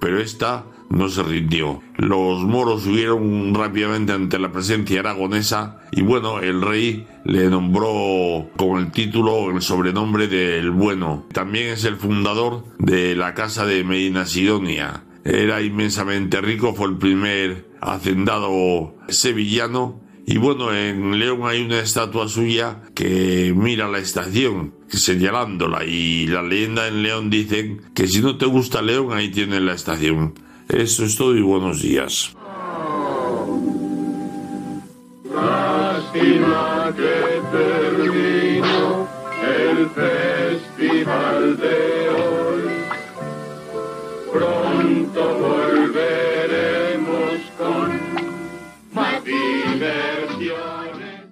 Pero 0.00 0.18
esta 0.18 0.64
no 0.90 1.08
se 1.08 1.22
rindió. 1.22 1.80
Los 1.96 2.42
moros 2.42 2.82
subieron 2.82 3.54
rápidamente 3.54 4.12
ante 4.12 4.40
la 4.40 4.50
presencia 4.50 4.98
aragonesa 4.98 5.82
y 5.92 6.02
bueno, 6.02 6.40
el 6.40 6.62
rey 6.62 7.06
le 7.24 7.48
nombró 7.48 8.48
con 8.56 8.78
el 8.78 8.90
título, 8.90 9.50
el 9.50 9.62
sobrenombre 9.62 10.26
del 10.26 10.72
bueno. 10.72 11.26
También 11.32 11.68
es 11.68 11.84
el 11.84 11.96
fundador 11.96 12.64
de 12.78 13.14
la 13.14 13.34
casa 13.34 13.64
de 13.66 13.84
Medina 13.84 14.26
Sidonia 14.26 15.04
era 15.28 15.60
inmensamente 15.60 16.40
rico, 16.40 16.74
fue 16.74 16.88
el 16.88 16.96
primer 16.96 17.68
hacendado 17.82 18.94
sevillano. 19.08 20.00
Y 20.26 20.38
bueno, 20.38 20.74
en 20.74 21.18
León 21.18 21.40
hay 21.44 21.62
una 21.62 21.80
estatua 21.80 22.28
suya 22.28 22.82
que 22.94 23.52
mira 23.54 23.88
la 23.88 23.98
estación, 23.98 24.74
señalándola. 24.88 25.84
Y 25.84 26.26
la 26.26 26.42
leyenda 26.42 26.88
en 26.88 27.02
León 27.02 27.30
dicen 27.30 27.82
que 27.94 28.06
si 28.06 28.20
no 28.20 28.36
te 28.36 28.46
gusta 28.46 28.80
León, 28.80 29.12
ahí 29.12 29.30
tienes 29.30 29.60
la 29.60 29.74
estación. 29.74 30.34
Eso 30.68 31.04
es 31.04 31.16
todo 31.16 31.36
y 31.36 31.42
buenos 31.42 31.82
días. 31.82 32.34
Lástima 35.34 36.94
que 36.96 37.28
el 39.46 39.90
festival 39.90 41.56
de 41.58 42.08
hoy. 42.10 42.28
Pronto 45.18 45.38
volveremos 45.40 47.40
con 47.58 47.98
más 48.92 49.24
diversiones. 49.24 51.24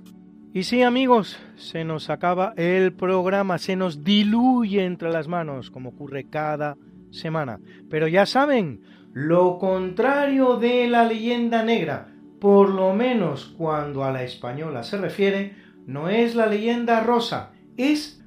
Y 0.53 0.65
sí, 0.65 0.83
amigos, 0.83 1.39
se 1.57 1.85
nos 1.85 2.11
acaba 2.11 2.53
el 2.57 2.93
programa, 2.95 3.59
se 3.59 3.77
nos 3.77 4.03
diluye 4.03 4.85
entre 4.85 5.11
las 5.11 5.29
manos, 5.29 5.71
como 5.71 5.91
ocurre 5.91 6.29
cada 6.29 6.77
semana. 7.11 7.61
Pero 7.89 8.09
ya 8.09 8.27
saben, 8.27 8.81
lo 9.13 9.59
contrario 9.59 10.57
de 10.57 10.89
la 10.89 11.05
leyenda 11.05 11.63
negra, 11.63 12.09
por 12.41 12.71
lo 12.71 12.93
menos 12.93 13.55
cuando 13.57 14.03
a 14.03 14.11
la 14.11 14.25
española 14.25 14.83
se 14.83 14.99
refiere, 14.99 15.55
no 15.87 16.09
es 16.09 16.35
la 16.35 16.47
leyenda 16.47 17.05
rosa, 17.05 17.53
es 17.77 18.21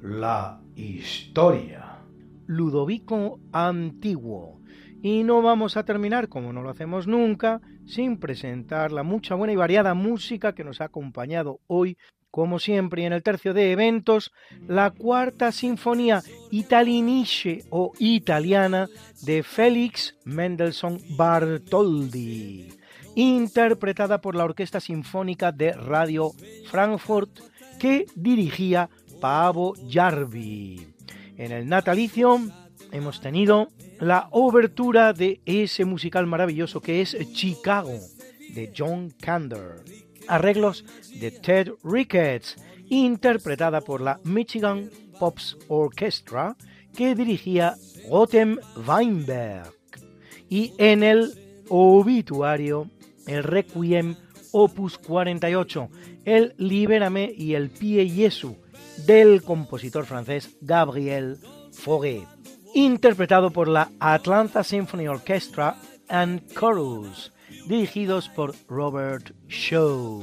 la 0.00 0.60
historia. 0.76 1.98
Ludovico 2.46 3.40
Antiguo. 3.52 4.61
Y 5.02 5.24
no 5.24 5.42
vamos 5.42 5.76
a 5.76 5.84
terminar, 5.84 6.28
como 6.28 6.52
no 6.52 6.62
lo 6.62 6.70
hacemos 6.70 7.08
nunca, 7.08 7.60
sin 7.86 8.18
presentar 8.18 8.92
la 8.92 9.02
mucha 9.02 9.34
buena 9.34 9.52
y 9.52 9.56
variada 9.56 9.94
música 9.94 10.54
que 10.54 10.62
nos 10.62 10.80
ha 10.80 10.84
acompañado 10.84 11.58
hoy, 11.66 11.98
como 12.30 12.60
siempre, 12.60 13.04
en 13.04 13.12
el 13.12 13.24
tercio 13.24 13.52
de 13.52 13.72
eventos, 13.72 14.32
la 14.68 14.90
cuarta 14.90 15.50
sinfonía 15.50 16.22
italiniche 16.52 17.64
o 17.70 17.92
italiana 17.98 18.88
de 19.22 19.42
Félix 19.42 20.14
Mendelssohn 20.24 20.98
Bartoldi, 21.16 22.68
interpretada 23.16 24.20
por 24.20 24.36
la 24.36 24.44
Orquesta 24.44 24.78
Sinfónica 24.78 25.50
de 25.50 25.72
Radio 25.72 26.30
Frankfurt 26.70 27.40
que 27.80 28.06
dirigía 28.14 28.88
Pavo 29.20 29.74
Jarvi. 29.90 30.94
En 31.36 31.50
el 31.50 31.68
natalicio 31.68 32.38
hemos 32.92 33.20
tenido 33.20 33.68
la 34.02 34.26
obertura 34.32 35.12
de 35.12 35.40
ese 35.46 35.84
musical 35.84 36.26
maravilloso 36.26 36.80
que 36.80 37.02
es 37.02 37.16
Chicago, 37.34 38.00
de 38.52 38.72
John 38.76 39.14
Kander. 39.20 39.84
Arreglos 40.26 40.84
de 41.20 41.30
Ted 41.30 41.70
Ricketts, 41.84 42.56
interpretada 42.88 43.80
por 43.80 44.00
la 44.00 44.18
Michigan 44.24 44.90
Pops 45.20 45.56
Orchestra, 45.68 46.56
que 46.96 47.14
dirigía 47.14 47.76
Gotem 48.08 48.58
Weinberg. 48.88 49.72
Y 50.48 50.72
en 50.78 51.04
el 51.04 51.62
obituario, 51.68 52.90
el 53.28 53.44
Requiem 53.44 54.16
opus 54.50 54.98
48, 54.98 55.88
el 56.24 56.54
Libérame 56.58 57.32
y 57.36 57.54
el 57.54 57.70
Pie 57.70 58.08
Jesu, 58.08 58.56
del 59.06 59.44
compositor 59.44 60.06
francés 60.06 60.56
Gabriel 60.60 61.38
Fauré, 61.72 62.26
interpretado 62.74 63.50
por 63.50 63.68
la 63.68 63.90
Atlanta 64.00 64.64
Symphony 64.64 65.08
Orchestra 65.08 65.76
and 66.08 66.42
Chorus, 66.54 67.32
dirigidos 67.66 68.28
por 68.28 68.54
Robert 68.68 69.32
Shaw, 69.48 70.22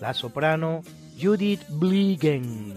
la 0.00 0.14
soprano 0.14 0.82
Judith 1.20 1.62
Bliegen, 1.68 2.74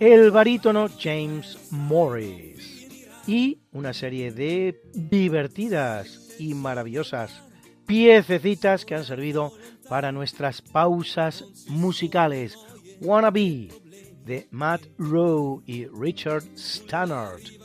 el 0.00 0.30
barítono 0.30 0.88
James 0.98 1.58
Morris. 1.70 2.88
Y 3.26 3.60
una 3.72 3.94
serie 3.94 4.32
de 4.32 4.82
divertidas 4.92 6.36
y 6.38 6.52
maravillosas 6.52 7.42
piececitas 7.86 8.84
que 8.84 8.94
han 8.94 9.04
servido 9.04 9.52
para 9.88 10.12
nuestras 10.12 10.60
pausas 10.60 11.44
musicales. 11.68 12.58
Wannabe 13.00 13.68
de 14.24 14.46
Matt 14.50 14.82
Rowe 14.98 15.62
y 15.66 15.86
Richard 15.86 16.44
Stannard 16.56 17.63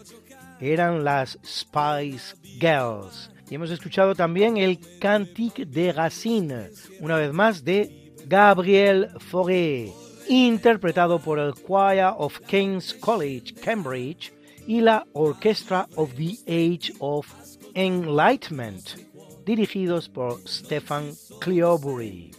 eran 0.60 1.04
las 1.04 1.40
Spice 1.44 2.36
Girls. 2.60 3.32
Y 3.50 3.56
hemos 3.56 3.72
escuchado 3.72 4.14
también 4.14 4.58
el 4.58 4.80
Cantique 5.00 5.66
de 5.66 5.92
Racine, 5.92 6.70
una 7.00 7.18
vez 7.18 7.34
más 7.34 7.64
de 7.64 8.14
Gabriel 8.28 9.10
Fauré, 9.20 9.92
interpretado 10.28 11.20
por 11.20 11.40
el 11.40 11.54
Choir 11.54 12.14
of 12.18 12.40
King's 12.42 12.94
College, 12.94 13.56
Cambridge, 13.56 14.32
y 14.68 14.82
la 14.82 15.04
Orchestra 15.14 15.88
of 15.96 16.14
the 16.14 16.38
Age 16.46 16.94
of 17.00 17.26
Enlightenment, 17.74 19.00
dirigidos 19.44 20.08
por 20.08 20.40
Stefan 20.48 21.12
Cleobury. 21.40 22.30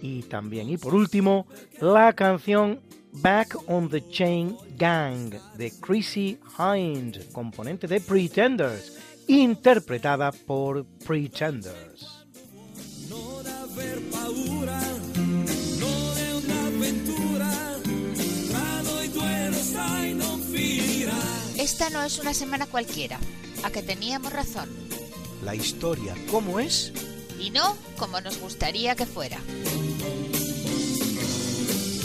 Y 0.00 0.22
también, 0.22 0.70
y 0.70 0.76
por 0.76 0.94
último, 0.94 1.48
la 1.80 2.12
canción 2.12 2.78
Back 3.12 3.56
on 3.68 3.88
the 3.88 4.00
Chain 4.08 4.56
Gang 4.76 5.34
de 5.56 5.70
Chrissy 5.80 6.38
Hind, 6.58 7.32
componente 7.32 7.86
de 7.86 8.00
Pretenders, 8.00 8.98
interpretada 9.26 10.32
por 10.32 10.84
Pretenders. 11.06 12.06
Esta 21.58 21.90
no 21.90 22.02
es 22.02 22.18
una 22.18 22.32
semana 22.32 22.66
cualquiera, 22.66 23.18
a 23.64 23.70
que 23.70 23.82
teníamos 23.82 24.32
razón. 24.32 24.68
La 25.44 25.54
historia, 25.54 26.14
¿cómo 26.30 26.58
es? 26.58 26.92
Y 27.38 27.50
no 27.50 27.76
como 27.98 28.20
nos 28.20 28.38
gustaría 28.40 28.94
que 28.94 29.06
fuera. 29.06 29.38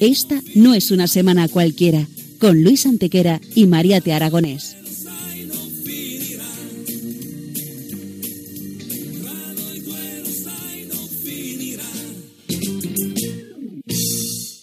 Esta 0.00 0.40
no 0.54 0.72
es 0.72 0.90
una 0.90 1.06
semana 1.06 1.46
cualquiera, 1.46 2.06
con 2.38 2.62
Luis 2.64 2.86
Antequera 2.86 3.38
y 3.54 3.66
María 3.66 4.00
Aragonés. 4.14 4.79